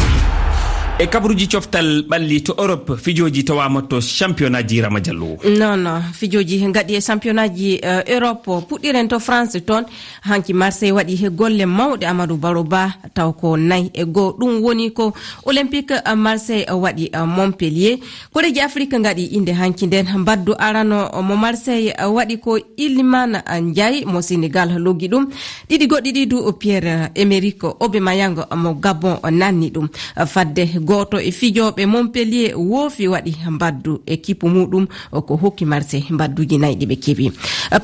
e 1.02 1.06
kabaruji 1.06 1.48
coftal 1.48 2.02
ɓalli 2.08 2.40
to 2.42 2.54
europe 2.58 2.96
fijoji 2.96 3.42
tawama 3.44 3.82
to 3.82 3.98
championnat 4.00 4.68
ji 4.68 4.80
rama 4.80 5.00
diallo 5.00 5.36
non 5.58 6.02
fijoji 6.12 6.58
gaɗi 6.70 6.94
e 6.94 7.00
championnat 7.00 7.50
ji 7.56 7.80
uh, 7.82 8.02
europe 8.06 8.46
puɗɗiren 8.68 9.08
to 9.08 9.18
france 9.18 9.58
toon 9.66 9.82
hanki 10.22 10.52
marseille 10.54 10.92
waɗi 10.94 11.28
golle 11.30 11.66
mawɗe 11.66 12.06
amadou 12.06 12.36
baro 12.36 12.62
ba 12.62 12.94
taw 13.14 13.32
ko 13.32 13.56
nayi 13.56 13.90
e 13.94 14.04
goho 14.04 14.36
ɗum 14.38 14.62
woni 14.62 14.90
ko 14.92 15.12
olympique 15.44 15.90
e, 15.90 16.14
marseille 16.14 16.66
e, 16.68 16.72
waɗi 16.72 17.10
uh, 17.14 17.26
montpellier. 17.26 17.98
Koreji 18.32 18.60
afrique 18.60 18.94
gaɗi 18.94 19.24
inde 19.34 19.50
hanki 19.52 19.86
nden 19.86 20.06
mbaddu 20.18 20.54
arano 20.58 21.10
mo 21.22 21.36
marseille 21.36 21.92
waɗi 21.98 22.38
ko 22.38 22.58
illimane 22.76 23.42
ndiaye 23.60 24.04
mo 24.06 24.20
sénégal 24.22 24.78
loggi 24.78 25.08
ɗum. 25.08 25.26
Ɗiɗi 25.68 25.86
goɗɗi 25.86 26.12
ɗi 26.12 26.26
du 26.26 26.36
pierre 26.58 27.10
émérique 27.16 27.64
obe 27.80 27.98
mayang 28.00 28.46
mo 28.56 28.74
gabon 28.74 29.18
nanni 29.32 29.70
ɗum. 29.70 29.88
Fadde 30.26 30.68
goto 30.92 31.18
e 31.20 31.30
fijoɓe 31.32 31.86
montpellier 31.86 32.52
woofi 32.56 33.08
waɗi 33.08 33.32
mbaddu 33.50 34.02
équipe 34.06 34.44
muɗum 34.46 34.86
ko 35.26 35.36
hokki 35.42 35.64
marse 35.64 35.96
mbadduji 36.10 36.58
nayyi 36.58 36.76
ɗi 36.76 36.86
ɓe 36.86 36.96
keeɓi. 37.04 37.26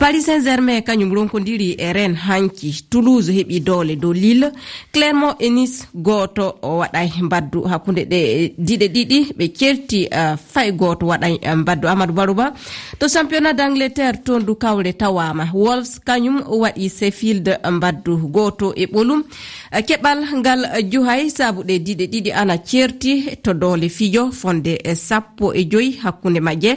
Paris 0.01 0.23
saint 0.27 0.45
germain 0.45 0.83
kañum 0.83 1.13
ronkodiri 1.15 1.75
e 1.79 1.93
ren 1.93 2.15
hanki 2.15 2.85
toulouse 2.91 3.31
heeɓi 3.33 3.61
doole 3.65 3.97
dow 3.97 4.13
lille. 4.13 4.53
Clairement 4.93 5.37
e 5.41 5.49
nice 5.51 5.87
goto 5.95 6.55
waɗay 6.63 7.09
mbaddu 7.23 7.63
hakkude 7.71 8.05
ɗe 8.11 8.53
diɗe 8.59 8.87
ɗiɗi. 8.95 9.19
Ɓe 9.39 9.47
certi 9.59 10.09
fay 10.53 10.73
goto 10.73 11.07
waɗay 11.07 11.39
mbaddu 11.57 11.89
amadou 11.89 12.15
barouba. 12.15 12.53
To 12.99 13.09
championnat 13.09 13.55
d' 13.57 13.61
angleterre 13.61 14.23
toon 14.25 14.41
du 14.45 14.55
kawre 14.55 14.93
tawama. 14.93 15.45
Wolves 15.55 15.99
kañum 16.05 16.43
waɗi 16.47 16.89
sefield 16.91 17.49
mbaddu 17.73 18.17
goto 18.29 18.73
e 18.77 18.85
ɓolum. 18.87 19.23
Eh, 19.71 19.85
keɓal 19.85 20.19
ngal 20.41 20.61
eh, 20.65 20.85
juhay 20.91 21.29
saabuɗe 21.31 21.75
diɗe 21.87 22.05
ɗiɗi 22.13 22.31
ana 22.33 22.57
certi 22.69 23.37
to 23.43 23.53
doole 23.53 23.89
fijo 23.89 24.31
fonde 24.33 24.73
eh, 24.85 24.97
sappo 24.97 25.53
e 25.55 25.65
joyi 25.71 25.99
hakkunde 26.03 26.41
majje 26.41 26.73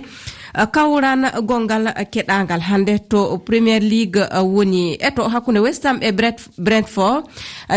Eh, 0.52 0.68
kawran 0.68 1.32
gongal 1.48 1.88
eh, 1.96 2.04
keɗagal 2.12 2.60
hande 2.60 3.00
to 3.08 3.38
premier 3.48 3.80
league 3.80 4.20
eh, 4.20 4.44
woni. 4.44 4.98
Eto 5.00 5.24
hakkunde 5.32 5.60
westam 5.64 6.00
e 6.04 6.12
brentford 6.58 7.24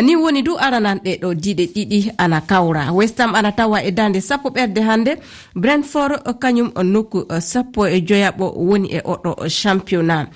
ni 0.03 0.17
woni 0.17 0.43
du 0.43 0.57
arananɗe 0.59 1.19
ɗo 1.23 1.35
diɗe 1.35 1.65
ɗiɗi 1.75 2.11
ana 2.19 2.41
kawra. 2.41 2.91
Westam 2.93 3.35
ana 3.35 3.53
tawa 3.53 3.79
e 3.83 3.91
dande 3.95 4.19
sappo 4.21 4.49
ɓerde 4.51 4.81
hande. 4.83 5.13
Brentford 5.55 6.15
kañum 6.43 6.71
nokku 6.93 7.19
sappo 7.41 7.87
e 7.87 8.01
joyaɓo 8.09 8.47
woni 8.69 8.89
e 8.91 9.01
oɗo 9.05 9.47
championnat. 9.49 10.27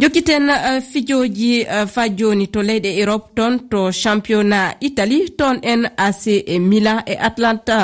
Jokkiten 0.00 0.50
fijoji 0.92 1.64
fa 1.94 2.08
joni 2.18 2.46
to 2.52 2.60
leyɗe 2.62 2.90
europe 3.00 3.26
toon 3.36 3.68
to 3.70 3.90
championnat 3.92 4.76
italie 4.80 5.28
toon 5.38 5.56
en 5.62 5.88
ac 5.96 6.22
milan 6.60 7.00
e 7.06 7.14
atlanta 7.28 7.76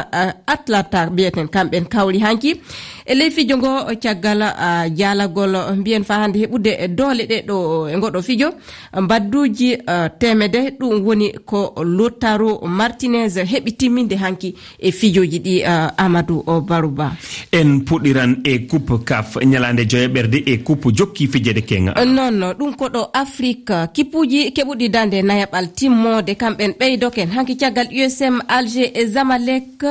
atlanta 0.47 1.01
mbiyeten 1.11 1.49
kamɓen 1.49 1.85
kawri 1.89 2.19
hanki. 2.21 2.61
e 3.07 3.15
ley 3.15 3.31
fijo 3.31 3.59
ngo 3.59 3.85
caggal 4.01 4.41
jaalagol 4.97 5.57
mbiyen 5.77 6.05
fa 6.05 6.15
hannde 6.23 6.37
heɓude 6.39 6.89
doole 6.89 7.27
ɗe 7.27 7.43
ɗo 7.47 7.89
e 7.91 7.97
ngoɗo 7.97 8.23
fijo. 8.23 8.49
Mbadduji 9.01 9.77
temede 10.19 10.71
ɗum 10.81 11.05
woni 11.07 11.33
ko 11.45 11.75
lotaro 11.85 12.61
martinez 12.67 13.37
heɓi 13.39 13.73
timminde 13.77 14.15
hanki 14.17 14.55
e 14.79 14.93
fijoji 14.93 15.39
ɗi 15.39 15.63
amadou 15.97 16.43
barouba. 16.61 17.13
En 17.53 17.81
puɗɗiran 17.85 18.37
e 18.45 18.67
coupe 18.67 19.05
caf 19.05 19.37
ñalande 19.45 19.85
joyoɓerde 19.89 20.43
e 20.47 20.59
coupe 20.63 20.89
jokki 20.95 21.27
fijede 21.29 21.63
kenga 21.67 21.95
non 22.05 22.55
ɗum 22.59 22.75
ko 22.77 22.87
ɗo 22.89 23.11
afrique. 23.13 23.73
Kippuji 23.95 24.53
keɓuɗi 24.53 24.89
dande 24.91 25.23
nayaɓal 25.23 25.73
timmode 25.75 26.35
kamɓen 26.37 26.73
ɓeydoken. 26.79 27.29
Hanki 27.35 27.57
caggal 27.57 27.89
usm 27.93 28.41
alger 28.49 28.91
e 28.95 29.07
zamalek 29.07 29.83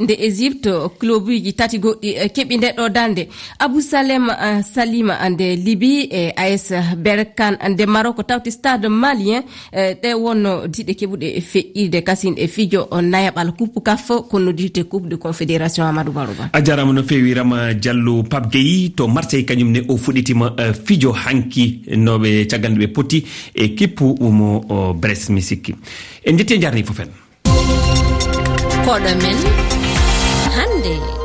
nde 0.00 0.12
égypte 0.14 0.70
clubuji 0.98 1.52
tati 1.54 1.78
goɗɗi 1.78 2.08
eh, 2.16 2.28
keɓi 2.40 2.56
ndeɗo 2.56 2.88
dande. 2.88 3.28
Abousalem 3.58 4.28
uh, 4.28 4.62
salima 4.62 5.28
nde 5.28 5.56
liby 5.56 6.08
e 6.10 6.32
as 6.36 6.72
berkan 6.96 7.56
nde 7.70 7.86
maro 7.86 8.12
tawti 8.12 8.50
stade 8.50 8.88
malien 8.88 9.42
e 9.72 9.94
ɗe 10.02 10.14
wonno 10.14 10.66
diɗe 10.66 10.94
keɓuɗe 10.94 11.40
feƴƴirde 11.40 12.02
kasin 12.02 12.34
e 12.36 12.46
fijo 12.48 12.88
nayaɓal 13.02 13.52
coupe 13.56 13.80
caf 13.84 14.08
ko 14.30 14.38
noddirte 14.38 14.84
coupe 14.88 15.08
de 15.08 15.16
confédération 15.16 15.84
amadou 15.84 16.12
barouba 16.12 16.50
a 16.52 16.62
jarama 16.64 16.92
no 16.92 17.02
fewi 17.02 17.34
rama 17.34 17.74
diallo 17.74 18.22
pape 18.22 18.50
gueyi 18.52 18.90
to 18.94 19.08
marseille 19.08 19.44
kañum 19.44 19.70
ne 19.72 19.80
o 19.88 19.96
fuɗitima 19.96 20.46
uh, 20.58 20.72
fijo 20.84 21.12
hanki 21.12 21.82
noɓe 21.96 22.46
caggal 22.46 22.72
nde 22.72 22.86
ɓe 22.86 22.92
poti 22.92 23.24
e 23.54 23.68
kippu 23.74 24.16
mo 24.30 24.60
bres 24.94 25.28
mi 25.30 25.42
sikki 25.42 25.74
en 26.24 26.36
jetti 26.38 26.54
e 26.54 26.60
jarni 26.60 26.82
fofen 26.84 27.08
koɗo 28.84 29.12
men 29.22 29.38
hande 30.56 31.19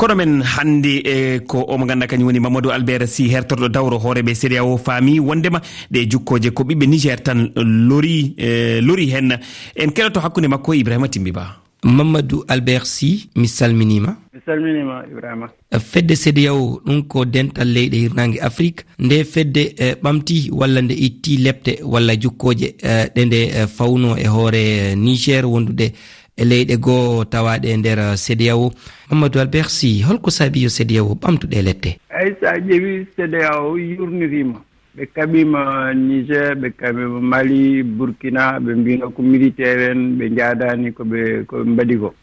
kono 0.00 0.14
men 0.16 0.40
hannde 0.40 0.92
e 1.04 1.40
ko 1.44 1.60
omo 1.68 1.84
ganduɗa 1.84 2.08
kañum 2.08 2.28
woni 2.28 2.40
mamadou 2.40 2.72
albert 2.72 3.06
sy 3.06 3.28
hertorɗo 3.28 3.68
dawro 3.68 3.98
hooreɓe 3.98 4.34
séria 4.34 4.64
o 4.64 4.78
faami 4.78 5.20
wondema 5.20 5.60
ɗe 5.92 6.08
jukkoje 6.10 6.50
ko 6.56 6.64
ɓiɓɓe 6.64 6.86
niger 6.88 7.20
tan 7.22 7.52
lori 7.54 8.34
e, 8.38 8.80
lori 8.80 9.10
hen. 9.12 9.36
En 9.76 9.90
keɗoto 9.92 10.20
hakkude 10.20 10.48
makko 10.48 10.72
ibrahima 10.74 11.08
timbiba. 11.08 11.60
Mamadou 11.84 12.44
albert 12.48 12.86
sy 12.86 13.28
mi 13.36 13.46
salminima. 13.46 14.16
Mi 14.32 14.40
salminima 14.46 15.04
ibrahima. 15.10 15.50
E, 15.70 15.78
fedde 15.78 16.16
sédéyawo 16.16 16.80
ɗum 16.86 17.02
ko 17.06 17.26
dental 17.26 17.68
leyɗe 17.68 17.96
hirnangue 17.96 18.40
afrique. 18.40 18.86
Nde 18.98 19.24
fedde 19.24 19.74
e, 19.76 19.94
ɓamti 20.02 20.48
walla 20.50 20.80
nde 20.80 20.94
itti 20.94 21.36
lepte 21.36 21.82
walla 21.84 22.16
jukkoje 22.16 22.72
ɗe 23.14 23.24
nde 23.26 23.66
fawno 23.66 24.16
e 24.16 24.26
hoore 24.26 24.94
niger 24.96 25.44
wondude 25.44 25.92
e 26.36 26.44
leyɗe 26.44 26.76
goo 26.76 27.24
tawaɗe 27.24 27.68
e 27.68 27.76
nder 27.76 28.16
sédiyawo 28.16 28.72
mamadou 29.10 29.40
albert 29.40 29.68
sy 29.70 30.02
holko 30.02 30.30
saabi 30.30 30.62
yo 30.62 30.68
sédiyawo 30.68 31.14
ɓamtuɗe 31.14 31.56
e 31.58 31.62
lette. 31.62 31.90
Eyyi 32.10 32.34
sa 32.40 32.58
ƴeewi 32.58 33.06
sédiyawo 33.16 33.76
yurnitima 33.78 34.58
ɓe 34.96 35.06
kaɓima 35.14 35.94
niger 35.94 36.54
ɓe 36.56 36.68
kaɓima 36.80 37.20
mali 37.20 37.82
burkina 37.82 38.58
ɓe 38.60 38.74
mbino 38.74 39.10
ko 39.10 39.22
militaire 39.22 39.90
en 39.92 40.18
ɓe 40.18 40.28
jaadani 40.36 40.92
koɓe 40.92 41.44
koɓe 41.46 41.64
mbaɗi 41.64 41.96
ko. 41.98 42.14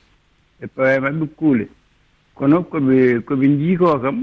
Ɓe 0.60 0.68
pawe 0.76 1.00
maɓɓe 1.00 1.26
kuule 1.38 1.68
kono 2.38 2.64
koɓe 2.64 3.20
koɓe 3.28 3.46
jiiko 3.60 4.00
kam 4.04 4.18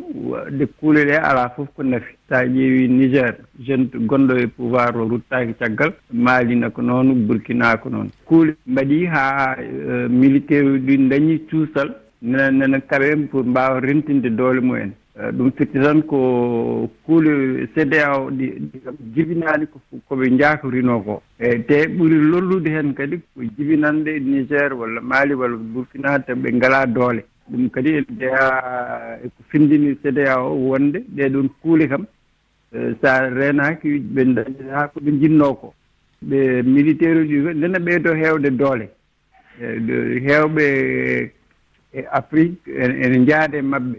de 0.58 0.64
kuule 0.78 1.04
ɗe 1.04 1.16
ala 1.18 1.50
fof 1.56 1.68
ko 1.76 1.82
nafi 1.82 2.14
sa 2.28 2.44
ƴeewi 2.46 2.88
niger. 2.88 3.34
Jeune 3.58 3.88
gonɗo 4.08 4.34
e 4.38 4.46
pouvoir 4.46 4.96
o 4.96 5.08
ruttaki 5.08 5.54
caggal 5.58 5.92
maalina 6.12 6.70
ko 6.70 6.80
noon 6.82 7.26
burkina 7.26 7.76
ko 7.76 7.88
noon. 7.90 8.10
Kuule 8.24 8.54
mbaɗi 8.66 9.06
ha 9.06 9.56
e, 9.58 10.08
militaire 10.08 10.68
uɗi 10.76 11.08
dañi 11.08 11.38
cuusal 11.50 11.90
nena 12.22 12.50
nena 12.50 12.78
kaɓe 12.80 13.26
pour 13.30 13.44
mbawa 13.44 13.80
rentinde 13.80 14.30
doole 14.30 14.60
mumen. 14.60 14.92
E, 15.18 15.32
ɗum 15.32 15.50
firti 15.56 15.80
tan 15.82 16.02
ko 16.02 16.88
kuule 17.04 17.66
cda 17.74 18.18
o 18.20 18.30
ɗi 18.30 18.46
jibinani 19.14 19.66
koɓe 20.08 20.38
jakorino 20.38 21.00
ko 21.00 21.04
koo 21.04 21.22
e, 21.38 21.58
te 21.66 21.86
ɓuuri 21.88 22.18
lollude 22.30 22.68
hen 22.70 22.94
kadi 22.94 23.18
ko 23.34 23.42
jibinande 23.56 24.20
niger 24.20 24.72
walla 24.72 25.00
mali 25.00 25.34
walla 25.34 25.56
burkina 25.56 26.18
tan 26.20 26.38
ɓe 26.42 26.52
ngala 26.54 26.86
doole. 26.86 27.24
ɗum 27.50 27.70
kadi 27.70 27.90
ene 27.90 28.06
jeyaa 28.18 29.18
eko 29.24 29.42
findini 29.48 29.94
cda 30.02 30.40
o 30.40 30.54
wonde. 30.54 30.98
Ɗeɗon 31.16 31.48
kuule 31.60 31.88
kam 31.88 32.06
e, 32.72 32.94
sa 33.02 33.28
renaki 33.28 33.98
ɓe 34.14 34.24
dañi 34.34 34.68
haa 34.72 34.88
ko 34.88 35.00
ɓe 35.00 35.10
njinnoo 35.12 35.54
ko. 35.54 35.74
Ɓe 36.22 36.62
militaire 36.62 37.20
uji 37.20 37.36
ndena 37.54 37.78
ɓeydo 37.78 38.14
hewde 38.14 38.50
doole. 38.50 38.88
E, 39.60 39.66
Hewɓe 40.26 40.64
e 41.92 42.00
afrique 42.12 42.66
e, 42.66 42.84
ene 43.04 43.26
jaade 43.26 43.62
mabɓe 43.62 43.98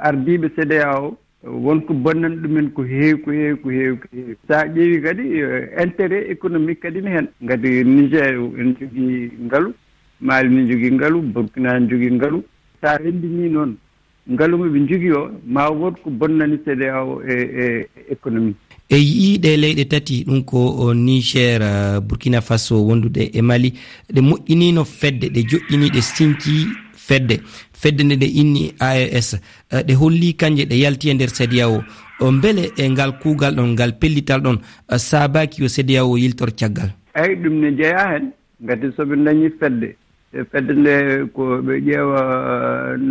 ardiɓe 0.00 0.48
cda 0.56 1.00
o 1.00 1.16
wonko 1.44 1.94
bonnani 1.94 2.36
ɗumen 2.42 2.72
ko 2.74 2.82
heewi 2.82 3.20
ko 3.22 3.30
heewi 3.30 3.56
ko 3.62 3.70
heewi 3.70 3.96
ko 3.98 4.08
heewi. 4.12 4.36
Sa 4.48 4.66
ƴeewi 4.66 5.00
kadi 5.02 5.22
intérêt 5.82 6.30
économique 6.30 6.80
kadi 6.80 7.00
ne 7.02 7.10
hen. 7.10 7.28
Ngati 7.42 7.84
niger 7.84 8.34
ene 8.58 8.74
jogui 8.80 9.30
ngaalu 9.46 9.72
mali 10.20 10.48
ne 10.54 10.66
jogui 10.68 10.90
ngaalu 10.92 11.22
burkina 11.32 11.78
ne 11.80 11.86
jogui 11.88 12.10
ngaalu 12.12 12.42
sa 12.80 12.96
renndini 12.98 13.48
noon 13.48 13.76
ngalu 14.30 14.58
mo 14.58 14.64
ɓe 14.64 14.78
jogi 14.88 15.10
o 15.12 15.30
ma 15.46 15.70
wod 15.70 15.94
ko 16.02 16.10
bonnani 16.10 16.58
cda 16.58 17.04
o 17.04 17.22
e 17.22 17.34
e 17.34 17.86
économie. 18.10 18.54
E 18.88 18.96
yiiɗe 18.96 19.56
leyɗe 19.56 19.84
tati 19.88 20.24
ɗum 20.24 20.44
ko 20.44 20.94
niger 20.94 21.62
uh, 21.62 22.00
burkina 22.00 22.40
faso 22.40 22.82
wonduɗe 22.82 23.30
e 23.32 23.42
mali 23.42 23.72
ɗe 24.12 24.20
moƴƴinino 24.20 24.84
fedde 24.84 25.30
ɗe 25.30 25.40
joƴƴini 25.42 25.90
ɗe 25.90 26.00
sinki 26.00 26.66
fedde. 26.92 27.40
Fedde 27.72 28.02
nde 28.04 28.16
ɗe 28.16 28.26
inni 28.26 28.72
aes 28.80 29.38
uh, 29.72 29.82
ɗe 29.82 29.94
holli 29.94 30.34
kanje 30.34 30.64
ɗe 30.66 30.74
yalti 30.78 31.10
e 31.10 31.14
nder 31.14 31.30
sédia 31.30 31.68
o. 31.68 31.82
Beele 32.40 32.72
e 32.76 32.88
ngal 32.88 33.18
kuugal 33.18 33.54
ɗon 33.54 33.72
ngal 33.74 33.98
pellital 33.98 34.40
ɗon 34.40 34.58
uh, 34.90 34.98
saabaki 34.98 35.62
yo 35.62 35.68
sédia 35.68 36.04
o 36.04 36.16
yiltor 36.16 36.50
caggal. 36.54 36.90
Eyi 37.14 37.36
ɗum 37.36 37.60
ne 37.60 37.76
jeeya 37.76 38.10
hen 38.12 38.32
gati 38.60 38.86
soɓe 38.96 39.16
dañi 39.24 39.50
fedde. 39.60 39.96
E 40.36 40.44
fedde 40.50 40.72
nde 40.74 40.94
ko 41.34 41.42
ɓe 41.66 41.74
ƴeewa 41.86 42.20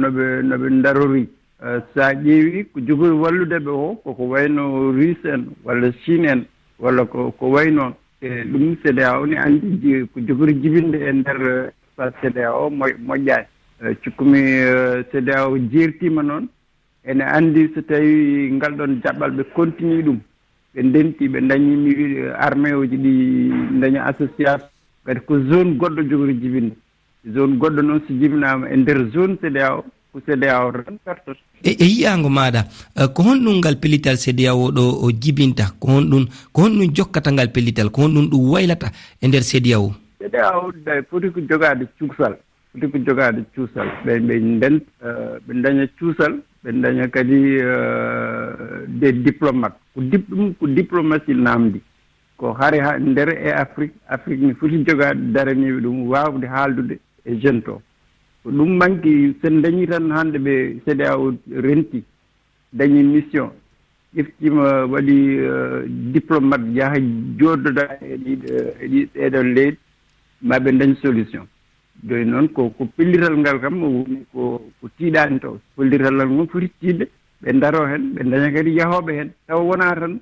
noɓe 0.01 0.25
noɓe 0.49 0.67
darori 0.83 1.23
e 1.57 1.81
sa 1.93 2.13
ƴeewi 2.13 2.65
ko 2.71 2.79
jogori 2.87 3.15
wallude 3.23 3.57
ɓe 3.65 3.71
o 3.71 3.95
koko 4.03 4.23
wayno 4.29 4.91
russe 4.91 5.25
en 5.33 5.45
walla 5.63 5.91
chine 6.03 6.25
en 6.29 6.41
walla 6.77 7.03
ko 7.05 7.31
ko 7.31 7.45
way 7.49 7.71
noon 7.71 7.93
e 8.21 8.43
ɗum 8.51 8.75
cda 8.83 9.19
o 9.19 9.25
ne 9.25 9.37
anndi 9.37 10.05
ko 10.13 10.19
jogori 10.21 10.53
jibinde 10.61 10.97
e 11.01 11.11
ndeer 11.13 11.71
sa 11.97 12.11
cda 12.21 12.53
o 12.53 12.69
mo 12.69 12.85
moƴƴaani 13.07 13.45
e 13.81 13.95
cikkumi 14.03 14.41
cda 15.11 15.47
o 15.49 15.57
jeertiima 15.57 16.21
noon 16.21 16.47
ene 17.03 17.21
anndi 17.23 17.71
so 17.73 17.81
tawii 17.81 18.51
ngal 18.53 18.73
ɗon 18.77 19.01
jaɓɓal 19.03 19.31
ɓe 19.31 19.43
continue 19.55 20.03
ɗum. 20.03 20.19
Ɓe 20.75 20.81
ndenti 20.83 21.27
ɓe 21.27 21.41
dañii 21.47 21.75
mi 21.75 21.91
armé 22.37 22.73
uji 22.73 22.97
ɗi 22.97 23.13
daña 23.81 24.05
association. 24.13 24.69
Kadi 25.05 25.19
ko 25.25 25.39
zone 25.49 25.77
goɗɗo 25.77 26.01
jogori 26.09 26.33
jibinde. 26.41 26.75
zone 27.33 27.57
goɗɗo 27.57 27.81
noon 27.81 28.01
so 28.07 28.13
jibinaama 28.13 28.69
e 28.69 28.75
ndeer 28.77 29.09
zone 29.13 29.37
cda 29.41 29.75
o 29.75 29.83
ko 30.13 30.21
cda 30.25 30.65
o 30.65 30.71
tan 30.71 30.97
pertata 31.03 31.39
e 31.63 31.71
e 31.71 31.85
yiyaango 31.85 32.29
maaɗa 32.29 32.61
e, 32.95 33.07
ko 33.13 33.23
honɗum 33.23 33.57
ngal 33.57 33.77
pellital 33.79 34.17
cda 34.17 34.55
o 34.55 34.71
ɗo 34.71 34.83
o 35.05 35.11
jibinta 35.11 35.71
ko 35.79 35.87
honɗum 35.97 36.25
ko 36.53 36.61
honɗum 36.61 36.93
jokkata 36.93 37.31
ngal 37.31 37.51
pellital 37.51 37.89
ko 37.89 38.01
honɗum 38.01 38.29
ɗum 38.29 38.49
waylata 38.51 38.91
e 39.21 39.27
ndeer 39.27 39.43
cda 39.43 39.79
o? 39.79 39.93
Cda 40.19 40.57
o 40.57 40.71
ɗa 40.71 40.99
e 40.99 41.01
foti 41.09 41.31
ko 41.31 41.39
jogaade 41.49 41.85
cuusal 41.97 42.37
foti 42.71 42.91
ko 42.91 42.97
jogaade 43.05 43.41
cuusal. 43.55 43.87
Ɓe 44.05 44.19
ɓe 44.19 44.35
nden 44.39 44.75
e, 45.01 45.07
ɓe 45.47 45.61
daña 45.61 45.87
cuusal 45.97 46.33
ɓe 46.63 46.71
daña 46.81 47.07
kadi 47.07 47.39
des 48.99 49.13
diplomate 49.13 49.77
ko 49.95 50.01
dip 50.01 50.29
ɗum 50.29 50.53
ko 50.53 50.67
diplomatie 50.67 51.33
naamdi 51.33 51.81
ko 52.37 52.53
hare 52.53 52.79
ha 52.79 52.99
nder 52.99 53.29
e 53.29 53.49
afrique 53.51 53.95
afrique 54.07 54.41
ne 54.41 54.53
foti 54.53 54.83
jogaade 54.85 55.31
daraniiɓe 55.33 55.81
ɗum 55.81 56.07
waawde 56.07 56.45
haaldude 56.47 56.99
e 57.25 57.35
jeune 57.41 57.61
to. 57.61 57.81
Ko 58.43 58.49
ɗum 58.51 58.77
manki 58.77 59.35
sen 59.41 59.61
dañi 59.61 59.87
tan 59.87 60.09
hannde 60.11 60.37
ɓe 60.39 60.79
cda 60.85 61.17
o 61.17 61.33
renti 61.49 62.03
dañi 62.71 63.03
mission. 63.03 63.49
Ƴeftima 64.15 64.85
waɗi 64.91 65.17
euh, 65.39 65.83
diplomate 66.13 66.67
yaha 66.73 66.97
jooɗoda 67.39 67.97
e 68.01 68.15
ɗiɗo 68.23 68.47
e 68.81 68.87
ɗi 68.87 68.99
e 69.13 69.29
ɗeɗon 69.29 69.53
leydi 69.55 69.77
ma 70.41 70.59
ɓe 70.59 70.71
dañ 70.79 70.95
solution. 71.01 71.45
Joyi 72.03 72.25
noon 72.25 72.47
ko 72.53 72.69
ko 72.69 72.85
pellital 72.95 73.35
ngal 73.37 73.59
kam 73.59 73.81
woni 73.83 74.25
ko 74.31 74.61
ko 74.79 74.87
tiiɗaani 74.97 75.39
to. 75.39 75.59
Pellital 75.75 76.13
ngal 76.15 76.29
ngol 76.29 76.47
foti 76.47 76.69
tiidde 76.79 77.05
ɓe 77.41 77.51
ndaro 77.53 77.85
heen 77.87 78.13
ɓe 78.15 78.23
daña 78.29 78.51
kadi 78.53 78.71
yahooɓe 78.79 79.11
heen 79.17 79.29
tawa 79.47 79.61
wonaa 79.63 79.95
tan 79.99 80.19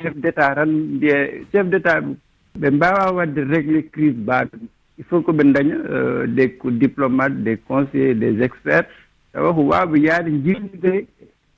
chef 0.00 0.14
d' 0.14 0.26
état 0.28 0.54
tan 0.54 0.70
mbiye 0.96 1.44
chef 1.52 1.66
d' 1.70 1.74
état 1.78 2.00
ɓe 2.60 2.70
mbawa 2.70 3.12
wadde 3.16 3.40
réglé 3.52 3.88
crise 3.92 4.16
mbaaɗo 4.18 4.56
il 4.98 5.04
faut 5.04 5.22
que 5.22 5.32
ɓe 5.32 5.52
daña 5.52 5.74
euh, 5.90 6.26
des 6.26 6.58
diplomate 6.64 7.42
des 7.42 7.56
conseillers 7.56 8.14
des 8.14 8.42
experts. 8.42 8.86
Tawa 9.32 9.52
ko 9.54 9.62
waawɓe 9.70 9.96
yahde 9.98 10.30
jillide 10.44 11.06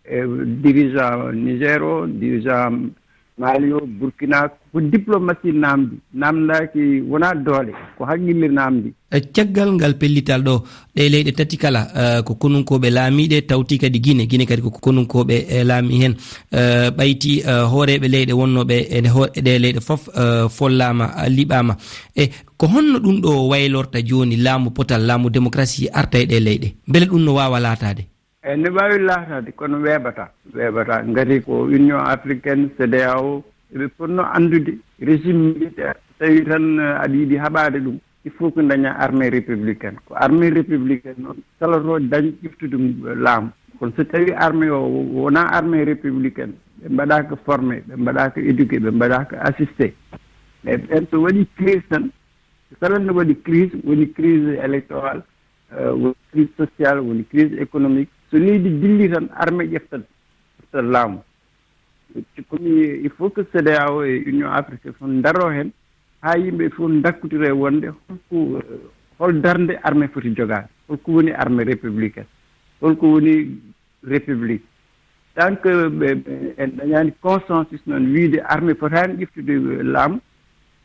e 0.04 0.16
euh, 0.20 0.44
dirigeant 0.62 1.32
niger 1.32 1.82
o 1.82 2.06
dirigeant 2.06 2.90
maali 3.38 3.72
o 3.72 3.80
burkina 3.86 4.48
ko 4.72 4.80
diplomatie 4.80 5.52
namdi 5.52 5.96
namdaki 6.14 7.02
wona 7.10 7.34
doole 7.34 7.72
ko 7.98 8.04
haqqille 8.06 8.48
namdi 8.48 8.94
eh, 9.10 9.22
caggal 9.34 9.72
ngal 9.74 9.94
pellital 9.98 10.42
ɗo 10.46 10.54
ɗe 10.94 11.08
leyɗe 11.12 11.32
tati 11.38 11.56
kala 11.56 11.80
eh, 12.00 12.22
ko 12.22 12.34
konunkoɓe 12.34 12.88
laamiɗe 12.90 13.40
tawti 13.50 13.78
kadi 13.78 13.98
guine 14.00 14.26
guine 14.30 14.46
kadi 14.46 14.62
ko 14.62 14.70
konunkoɓe 14.70 15.36
eh, 15.50 15.64
laami 15.66 15.98
hen 16.02 16.14
ɓayti 16.96 17.42
hooreɓe 17.70 18.06
leyɗe 18.14 18.32
wonnoɓe 18.40 18.76
e 18.96 19.00
ɗe 19.44 19.52
leyɗe 19.58 19.80
foof 19.80 20.02
follama 20.56 21.06
liɓama 21.28 21.74
e 22.14 22.30
ko 22.56 22.66
honno 22.66 22.98
ɗum 22.98 23.20
ɗo 23.20 23.48
waylorta 23.50 23.98
joni 24.02 24.36
laamu 24.36 24.70
potal 24.70 25.02
laamu 25.06 25.30
démocratie 25.30 25.90
arta 25.92 26.18
e 26.18 26.26
ɗe 26.26 26.38
leyɗe? 26.40 26.68
Beele 26.86 27.06
ɗum 27.10 27.22
no 27.24 27.34
wawa 27.34 27.58
laatade 27.60 28.13
eyi 28.44 28.56
ne 28.62 28.68
wawi 28.70 28.98
laataade 28.98 29.52
kono 29.52 29.78
weeɓata. 29.78 30.24
Weeɓata 30.54 31.04
ngati 31.08 31.40
ko 31.44 31.62
union 31.64 32.00
africaine 32.14 32.68
cdao 32.78 33.42
eɓe 33.74 33.86
ponno 33.96 34.22
anndude 34.36 34.72
régime 35.00 35.54
militaire 35.54 35.94
tawi 36.18 36.44
tan 36.44 36.78
eh, 36.78 37.00
aɗa 37.02 37.14
yiiɗi 37.14 37.36
haɓade 37.36 37.78
ɗum 37.80 37.98
il 38.26 38.30
faut 38.32 38.50
que 38.52 38.60
daña 38.62 38.92
armée 38.98 39.28
républicaine. 39.30 39.96
Ko 40.06 40.14
armée 40.16 40.50
républicaine 40.50 41.16
noon 41.18 41.36
salotoo 41.58 41.98
dañ 42.00 42.32
ƴiftude 42.42 42.74
eh, 42.76 43.14
laamu. 43.16 43.48
Kono 43.78 43.92
so 43.96 44.04
tawi 44.04 44.32
armée 44.32 44.68
o 44.70 44.80
wona 44.88 45.48
armée 45.52 45.84
républicaine 45.84 46.52
ɓe 46.82 46.88
mbaɗaka 46.92 47.36
formé 47.46 47.82
ɓe 47.88 47.96
mbaɗaka 47.96 48.40
éduqué 48.40 48.78
ɓe 48.78 48.90
mbaɗaka 48.90 49.36
assisté 49.40 49.94
mais 50.64 50.76
ɓen 50.78 51.06
so 51.10 51.20
waɗi 51.22 51.46
crise 51.56 51.82
tan 51.88 52.10
kala 52.80 52.98
no 52.98 53.12
waɗi 53.14 53.34
crise 53.42 53.72
woni 53.84 54.06
crise 54.12 54.58
électoral 54.64 55.22
eh, 55.72 55.90
woni 55.92 56.14
crise 56.32 56.50
sociale 56.56 57.00
woni 57.00 57.24
crise 57.24 57.52
économique 57.60 58.10
so 58.34 58.40
leydi 58.46 58.70
dilli 58.82 59.06
tan 59.12 59.28
armée 59.44 59.66
ƴeftat 59.72 60.02
ƴeftat 60.60 60.82
laamu. 60.94 61.18
Komi 62.48 62.70
e 62.82 63.00
il 63.04 63.10
faut 63.10 63.30
que 63.30 63.42
cda 63.52 63.92
o 63.92 64.02
e 64.02 64.22
union 64.26 64.50
africaine 64.50 64.94
fof 64.98 65.08
daro 65.22 65.50
heen 65.50 65.70
haa 66.22 66.36
yimɓe 66.36 66.70
fof 66.70 66.90
dakkutire 67.04 67.50
wonde 67.52 67.86
holko 67.86 68.58
eh, 68.58 68.80
hol 69.18 69.40
darnde 69.40 69.78
armée 69.82 70.08
foti 70.08 70.34
jogaade. 70.36 70.68
Holko 70.88 71.12
woni 71.12 71.30
armée 71.32 71.64
républicaine 71.64 72.26
holko 72.80 73.06
woni 73.14 73.34
république. 74.02 74.64
Tant 75.34 75.56
que 75.62 75.88
ɓe 75.88 76.08
en 76.58 76.68
dañaani 76.76 77.12
consensus 77.20 77.82
noon 77.86 78.12
wiide 78.14 78.40
armée 78.48 78.74
fotaani 78.74 79.18
ƴiftude 79.22 79.50
eh, 79.50 79.82
laamu. 79.82 80.18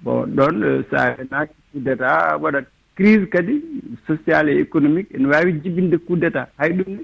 Bon 0.01 0.25
ɗon 0.27 0.63
eh, 0.63 0.83
sa 0.91 1.15
naaki 1.31 1.53
coup 1.71 1.79
d' 1.81 1.87
état 1.89 2.37
waɗat 2.37 2.65
crise 2.95 3.25
kadi 3.29 3.63
sociale 4.05 4.49
et 4.49 4.59
économique 4.59 5.11
ene 5.15 5.25
waawi 5.27 5.61
jibinde 5.63 5.97
coup 6.05 6.15
d' 6.15 6.25
état 6.25 6.49
hay 6.59 6.73
ɗum 6.73 6.93
ne 6.97 7.03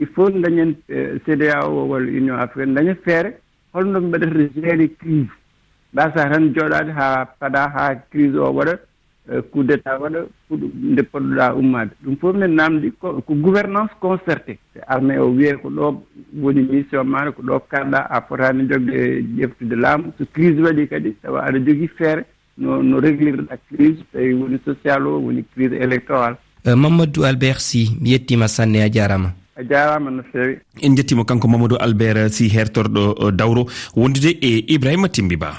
il 0.00 0.06
faut 0.14 0.30
dañen 0.30 0.74
euh, 0.90 1.18
cda 1.26 1.66
o 1.68 1.86
walla 1.88 2.06
union 2.10 2.38
africaine 2.38 2.74
daña 2.74 2.94
feere 3.04 3.30
holno 3.74 4.00
mbaɗata 4.00 4.48
géré 4.54 4.88
crise. 4.98 5.28
Mbasa 5.92 6.28
tan 6.30 6.52
jooɗade 6.54 6.92
haa 6.92 7.24
paɗa 7.40 7.68
haa 7.74 7.94
crise 8.10 8.36
o 8.38 8.52
waɗa 8.52 8.74
euh, 9.30 9.42
coup 9.50 9.62
d' 9.64 9.72
état 9.72 9.98
waɗa 9.98 10.20
fuɗo 10.48 10.66
nde 10.92 11.02
poɗɗoɗa 11.02 11.54
ummade 11.54 11.90
ɗum 12.02 12.16
fof 12.20 12.36
min 12.36 12.54
namdi 12.54 12.92
ko 13.00 13.22
gouvernance 13.28 13.90
concerté 14.00 14.58
armée 14.86 15.18
o 15.18 15.28
wiye 15.30 15.54
ko 15.62 15.68
ɗo 15.70 16.02
woni 16.40 16.62
mission 16.62 17.04
maɗa 17.04 17.32
ko 17.32 17.42
ɗo 17.42 17.60
karɗa 17.70 17.98
a 18.10 18.20
fotani 18.20 18.68
jogde 18.68 19.24
ƴeftude 19.38 19.76
laamu 19.76 20.12
so 20.18 20.24
crise 20.32 20.60
waɗi 20.60 20.88
kadi 20.88 21.12
tawa 21.22 21.42
aɗa 21.46 21.58
jogii 21.58 21.88
feere 21.98 22.24
no 22.58 22.82
no 22.82 23.00
réglirɗa 23.00 23.56
crise. 23.68 24.02
Tawi 24.12 24.34
woni 24.34 24.58
social 24.64 25.06
o 25.06 25.18
woni 25.20 25.44
crise 25.54 25.72
électoral 25.74 26.36
euh, 26.66 26.76
mamadou 26.76 27.24
albert 27.24 27.60
sy 27.60 27.88
mi 28.00 28.10
yettima 28.10 28.48
sanne 28.48 28.82
a 28.82 28.88
jarama 28.92 29.32
a 29.58 29.64
jarama 29.64 30.10
no 30.10 30.22
fewi. 30.32 30.60
En 30.82 30.94
jettima 30.96 31.24
kanko 31.24 31.48
mamadou 31.48 31.78
albert 31.80 32.32
si 32.32 32.48
hertorɗo 32.48 33.28
e, 33.28 33.32
dawro 33.32 33.66
wondude 33.96 34.38
e 34.40 34.64
ibrahima 34.74 35.08
timbiba 35.08 35.50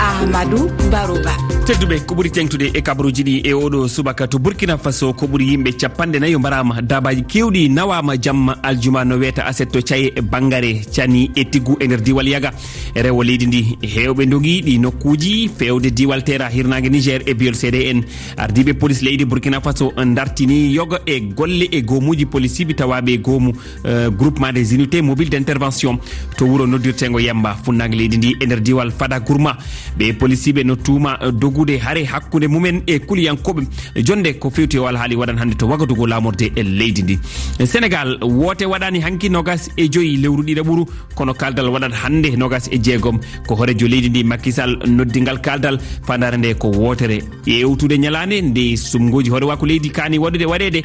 ahmadou 0.00 0.68
barouba 0.90 1.34
tedduɓe 1.66 1.98
ko 2.06 2.14
ɓuuri 2.14 2.30
tengtude 2.30 2.70
e 2.74 2.80
kabaruji 2.80 3.22
ɗi 3.24 3.40
e 3.44 3.52
oɗo 3.52 3.88
subaka 3.88 4.28
to 4.28 4.38
burkina 4.38 4.78
faso 4.78 5.12
ko 5.12 5.26
ɓuuri 5.26 5.48
yimɓe 5.50 5.72
capanɗe 5.76 6.18
nayyo 6.20 6.38
mbarama 6.38 6.80
dabaji 6.82 7.22
kewɗi 7.26 7.68
nawama 7.70 8.16
jamma 8.16 8.54
aljuma 8.62 9.04
no 9.04 9.16
weeta 9.18 9.42
asetto 9.46 9.80
caye 9.82 10.12
e 10.14 10.20
banggare 10.20 10.82
cani 10.94 11.28
e 11.34 11.44
tiggu 11.44 11.76
e 11.80 11.86
nder 11.88 12.00
diwal 12.02 12.28
yaga. 12.28 12.52
Rewo 12.94 13.22
leydi 13.24 13.46
ndi 13.46 13.78
hewɓe 13.82 14.26
dogui 14.28 14.62
ɗi 14.62 14.78
nokkuji 14.78 15.50
fewde 15.58 15.90
diwal 15.90 16.22
tera 16.22 16.48
hirnague 16.48 16.88
niger 16.88 17.22
e 17.26 17.34
biyol 17.34 17.54
cdn 17.56 18.00
ardiɓe 18.36 18.74
police 18.78 19.02
leydi 19.02 19.24
burkina 19.24 19.60
faso 19.60 19.92
dartini 20.14 20.72
yoga 20.72 21.00
e 21.04 21.20
golle 21.34 21.66
e 21.72 21.82
gomuji 21.82 22.26
police 22.26 22.54
siɓi 22.62 22.74
tawaɓe 22.76 23.10
e 23.10 23.18
gomu 23.18 23.50
e, 23.84 24.08
groupement 24.16 24.52
des 24.52 24.72
unités 24.72 25.02
mobile 25.02 25.30
d' 25.30 25.34
intervention 25.34 25.98
to 26.36 26.46
wuuro 26.46 26.64
noddirtego 26.66 27.18
yamba 27.18 27.56
funnague 27.64 27.96
leydi 27.96 28.16
ndi 28.18 28.36
e 28.40 28.46
nder 28.46 28.60
diwal 28.60 28.92
fada 28.92 29.18
gourma. 29.18 29.56
Ɓe 29.98 30.12
police 30.16 30.42
siɓe 30.46 30.64
no 30.64 30.76
tuma 30.76 31.18
e, 31.20 31.32
dogu 31.32 31.55
doggude 31.56 31.78
haare 31.78 32.04
hakkude 32.04 32.46
mumen 32.48 32.82
e 32.86 32.98
kuliyankoɓe 32.98 33.66
jonde 34.04 34.32
ko 34.38 34.50
fewti 34.50 34.76
e 34.76 34.80
o 34.80 34.86
alhaali 34.86 35.16
waɗan 35.16 35.38
hannde 35.38 35.56
to 35.56 35.66
wagadugo 35.66 36.06
lamorde 36.06 36.52
e 36.54 36.62
leydi 36.62 37.02
ndi. 37.02 37.18
Sénégal 37.64 38.18
woote 38.22 38.64
waɗani 38.66 39.00
hanki 39.00 39.28
nogas 39.30 39.70
e 39.76 39.88
joyi 39.88 40.16
lewru 40.16 40.42
ɗiɗa 40.42 40.60
e 40.60 40.62
ɓuru. 40.62 40.86
Kono 41.14 41.34
kaldal 41.34 41.68
waɗat 41.68 41.92
hannde 41.92 42.36
nogas 42.36 42.68
e 42.70 42.78
jeegom. 42.78 43.18
Ko 43.46 43.54
horejo 43.54 43.88
leydi 43.88 44.08
ndi 44.10 44.24
makisal 44.24 44.76
noddingal 44.86 45.40
kaldal. 45.40 45.78
Fandare 46.06 46.36
nde 46.36 46.54
ko 46.58 46.68
wootere. 46.70 47.22
Ƴewtude 47.46 47.96
ñalande 47.98 48.42
nde 48.42 48.76
sumgoji 48.76 49.30
hoore 49.30 49.46
wako 49.46 49.66
leydi 49.66 49.90
kani 49.90 50.18
waɗude 50.18 50.44
waɗede 50.46 50.84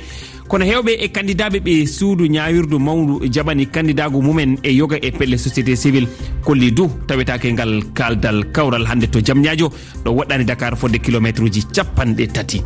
kono 0.52 0.66
hewɓe 0.66 0.92
e 1.00 1.08
candidat 1.08 1.54
ɓe 1.64 1.86
suudu 1.88 2.26
ñawirdu 2.28 2.78
mawdu 2.80 3.22
jaɓani 3.34 3.66
candidat 3.72 4.12
mumen 4.12 4.58
e 4.64 4.72
yoga 4.76 4.98
e 5.02 5.10
pelle 5.12 5.38
société 5.38 5.78
civil 5.78 6.06
kolli 6.44 6.72
du 6.74 6.90
tawetake 7.08 7.54
ngal 7.54 7.82
kaldal 7.96 8.52
kawral 8.52 8.86
hande 8.86 9.08
to 9.08 9.20
jamñajo 9.24 9.72
ɗo 10.04 10.12
waɗɗani 10.12 10.44
dakar 10.44 10.76
fodde 10.76 11.00
kilométre 11.00 11.44
uji 11.46 11.64
capanɗe 11.74 12.28
tati. 12.34 12.62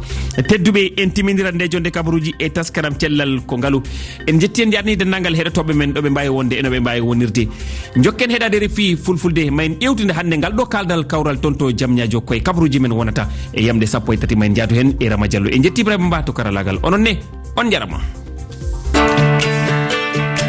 Tedduɓe 0.49 0.93
en 0.97 1.09
timidira 1.11 1.51
nde 1.51 1.69
jonde 1.69 1.91
kabaruji 1.91 2.33
e 2.39 2.49
taskaram 2.49 2.97
cellal 2.97 3.45
ko 3.45 3.57
ngaalu 3.57 3.79
en 4.27 4.39
jetti 4.39 4.63
en 4.63 4.71
jarni 4.71 4.97
dendagal 4.97 5.35
heɗotoɓe 5.35 5.73
men 5.75 5.93
ɗoɓe 5.93 6.09
mbawi 6.09 6.29
wonde 6.29 6.53
enoɓe 6.55 6.79
mbawi 6.79 7.01
wonirde 7.01 7.47
jokken 8.01 8.31
heɗade 8.31 8.59
refi 8.65 8.95
fulfulde 8.97 9.51
ma 9.51 9.63
en 9.63 9.75
ƴewtide 9.77 10.11
hande 10.11 10.33
ngal 10.37 10.53
ɗo 10.53 10.65
kaldal 10.65 11.05
kawral 11.05 11.37
toon 11.39 11.53
to 11.55 11.69
jamñajo 11.69 12.21
koye 12.21 12.41
kabaruji 12.41 12.79
men 12.79 12.93
wonata. 12.93 13.29
E 13.53 13.61
yamde 13.61 13.85
sappo 13.85 14.11
e 14.13 14.17
tati 14.17 14.35
ma 14.35 14.45
en 14.47 14.55
jaadu 14.55 14.73
hen 14.75 14.95
e 14.99 15.07
rama 15.07 15.27
diallo. 15.27 15.49
En 15.51 15.61
jetti 15.61 15.81
ibrahima 15.81 16.07
mba 16.07 16.23
to 16.23 16.33
karallagal 16.33 16.79
onon 16.81 17.03
ne 17.03 17.19
on 17.57 17.69
jarama 17.75 17.99